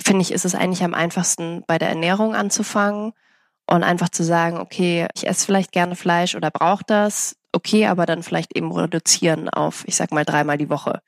finde 0.01 0.23
ich, 0.23 0.33
ist 0.33 0.45
es 0.45 0.55
eigentlich 0.55 0.85
am 0.85 0.95
einfachsten, 0.95 1.65
bei 1.67 1.79
der 1.79 1.89
Ernährung 1.89 2.35
anzufangen 2.35 3.13
und 3.67 3.83
einfach 3.83 4.09
zu 4.09 4.25
sagen, 4.25 4.59
okay, 4.59 5.07
ich 5.15 5.27
esse 5.27 5.45
vielleicht 5.45 5.73
gerne 5.73 5.97
Fleisch 5.97 6.35
oder 6.35 6.51
brauche 6.51 6.85
das, 6.87 7.37
okay, 7.53 7.87
aber 7.87 8.07
dann 8.07 8.23
vielleicht 8.23 8.57
eben 8.57 8.73
reduzieren 8.73 9.49
auf, 9.49 9.85
ich 9.87 9.97
sag 9.97 10.13
mal, 10.13 10.25
dreimal 10.25 10.59
die 10.59 10.71
Woche. 10.71 11.01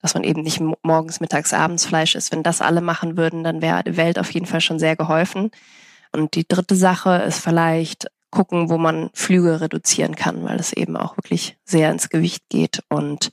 Dass 0.00 0.14
man 0.14 0.24
eben 0.24 0.42
nicht 0.42 0.60
morgens, 0.82 1.20
mittags, 1.20 1.54
abends 1.54 1.86
Fleisch 1.86 2.14
isst. 2.14 2.30
Wenn 2.30 2.42
das 2.42 2.60
alle 2.60 2.82
machen 2.82 3.16
würden, 3.16 3.42
dann 3.42 3.62
wäre 3.62 3.82
der 3.82 3.96
Welt 3.96 4.18
auf 4.18 4.30
jeden 4.32 4.44
Fall 4.44 4.60
schon 4.60 4.78
sehr 4.78 4.96
geholfen. 4.96 5.50
Und 6.12 6.34
die 6.34 6.46
dritte 6.46 6.76
Sache 6.76 7.22
ist 7.26 7.38
vielleicht 7.38 8.08
gucken, 8.30 8.68
wo 8.68 8.76
man 8.76 9.08
Flüge 9.14 9.62
reduzieren 9.62 10.14
kann, 10.14 10.44
weil 10.44 10.60
es 10.60 10.74
eben 10.74 10.98
auch 10.98 11.16
wirklich 11.16 11.56
sehr 11.64 11.90
ins 11.90 12.10
Gewicht 12.10 12.44
geht 12.50 12.82
und 12.90 13.32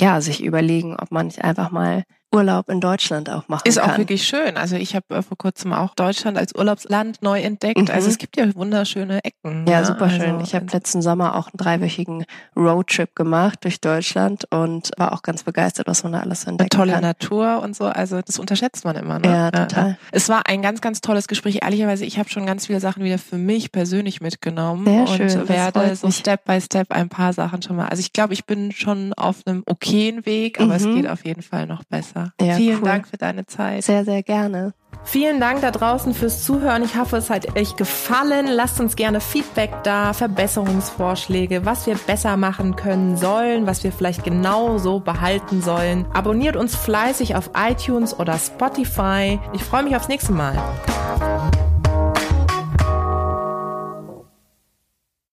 ja, 0.00 0.20
sich 0.20 0.42
überlegen, 0.42 0.96
ob 0.96 1.10
man 1.10 1.26
nicht 1.26 1.42
einfach 1.42 1.70
mal 1.70 2.04
Urlaub 2.34 2.68
in 2.68 2.80
Deutschland 2.80 3.30
auch 3.30 3.48
machen 3.48 3.62
ist 3.64 3.78
kann. 3.78 3.90
Auch 3.90 3.98
wirklich 3.98 4.26
schön. 4.26 4.56
Also 4.56 4.76
ich 4.76 4.94
habe 4.94 5.16
äh, 5.16 5.22
vor 5.22 5.38
kurzem 5.38 5.72
auch 5.72 5.94
Deutschland 5.94 6.36
als 6.38 6.54
Urlaubsland 6.54 7.22
neu 7.22 7.40
entdeckt. 7.40 7.78
Mhm. 7.78 7.90
Also 7.90 8.08
es 8.08 8.18
gibt 8.18 8.36
ja 8.36 8.54
wunderschöne 8.54 9.22
Ecken. 9.24 9.66
Ja, 9.66 9.80
ja. 9.80 9.84
super 9.84 10.10
schön. 10.10 10.22
Also, 10.22 10.44
ich 10.44 10.54
habe 10.54 10.66
letzten 10.72 11.02
Sommer 11.02 11.36
auch 11.36 11.46
einen 11.48 11.58
dreiwöchigen 11.58 12.24
Roadtrip 12.56 13.14
gemacht 13.14 13.60
durch 13.62 13.80
Deutschland 13.80 14.46
und 14.50 14.90
war 14.96 15.12
auch 15.12 15.22
ganz 15.22 15.42
begeistert, 15.42 15.86
was 15.86 16.02
man 16.02 16.12
da 16.12 16.20
alles 16.20 16.44
entdeckt. 16.44 16.72
Tolle 16.72 16.92
kann. 16.92 17.02
Natur 17.02 17.60
und 17.62 17.76
so. 17.76 17.84
Also 17.84 18.20
das 18.20 18.38
unterschätzt 18.38 18.84
man 18.84 18.96
immer. 18.96 19.18
Ne? 19.18 19.28
Ja, 19.28 19.50
total. 19.50 19.90
Ja. 19.90 19.96
Es 20.12 20.28
war 20.28 20.46
ein 20.46 20.62
ganz, 20.62 20.80
ganz 20.80 21.00
tolles 21.00 21.28
Gespräch. 21.28 21.60
Ehrlicherweise, 21.62 22.04
ich 22.04 22.18
habe 22.18 22.28
schon 22.28 22.46
ganz 22.46 22.66
viele 22.66 22.80
Sachen 22.80 23.04
wieder 23.04 23.18
für 23.18 23.38
mich 23.38 23.72
persönlich 23.72 24.20
mitgenommen 24.20 24.84
Sehr 24.84 25.00
und 25.00 25.30
schön. 25.30 25.48
werde 25.48 25.96
so 25.96 26.10
Step 26.10 26.44
by 26.44 26.60
Step 26.60 26.90
ein 26.90 27.08
paar 27.08 27.32
Sachen 27.32 27.62
schon 27.62 27.76
mal. 27.76 27.88
Also 27.88 28.00
ich 28.00 28.12
glaube, 28.12 28.32
ich 28.32 28.44
bin 28.44 28.72
schon 28.72 29.12
auf 29.14 29.38
einem 29.46 29.62
okayen 29.66 30.26
Weg, 30.26 30.60
aber 30.60 30.68
mhm. 30.68 30.72
es 30.74 30.84
geht 30.84 31.08
auf 31.08 31.24
jeden 31.24 31.42
Fall 31.42 31.66
noch 31.66 31.84
besser. 31.84 32.23
Ja, 32.40 32.54
Vielen 32.54 32.78
cool. 32.78 32.84
Dank 32.84 33.04
Dank 33.04 33.08
für 33.08 33.16
deine 33.16 33.46
Zeit. 33.46 33.84
Sehr, 33.84 34.04
sehr 34.04 34.22
gerne. 34.22 34.72
Vielen 35.06 35.38
Dank 35.38 35.60
da 35.60 35.70
draußen 35.70 36.14
fürs 36.14 36.44
Zuhören. 36.44 36.82
Ich 36.82 36.96
hoffe, 36.96 37.18
es 37.18 37.28
hat 37.28 37.56
euch 37.58 37.76
gefallen. 37.76 38.46
Lasst 38.46 38.80
uns 38.80 38.96
gerne 38.96 39.20
Feedback 39.20 39.70
da, 39.82 40.14
Verbesserungsvorschläge, 40.14 41.66
was 41.66 41.86
wir 41.86 41.96
besser 41.96 42.36
machen 42.38 42.74
können 42.74 43.16
sollen, 43.18 43.66
was 43.66 43.84
wir 43.84 43.92
vielleicht 43.92 44.24
genau 44.24 44.78
so 44.78 45.00
behalten 45.00 45.60
sollen. 45.60 46.06
Abonniert 46.14 46.56
uns 46.56 46.74
fleißig 46.74 47.36
auf 47.36 47.50
iTunes 47.54 48.18
oder 48.18 48.38
Spotify. 48.38 49.38
Ich 49.52 49.62
freue 49.62 49.82
mich 49.82 49.94
aufs 49.94 50.08
nächste 50.08 50.32
Mal. 50.32 50.56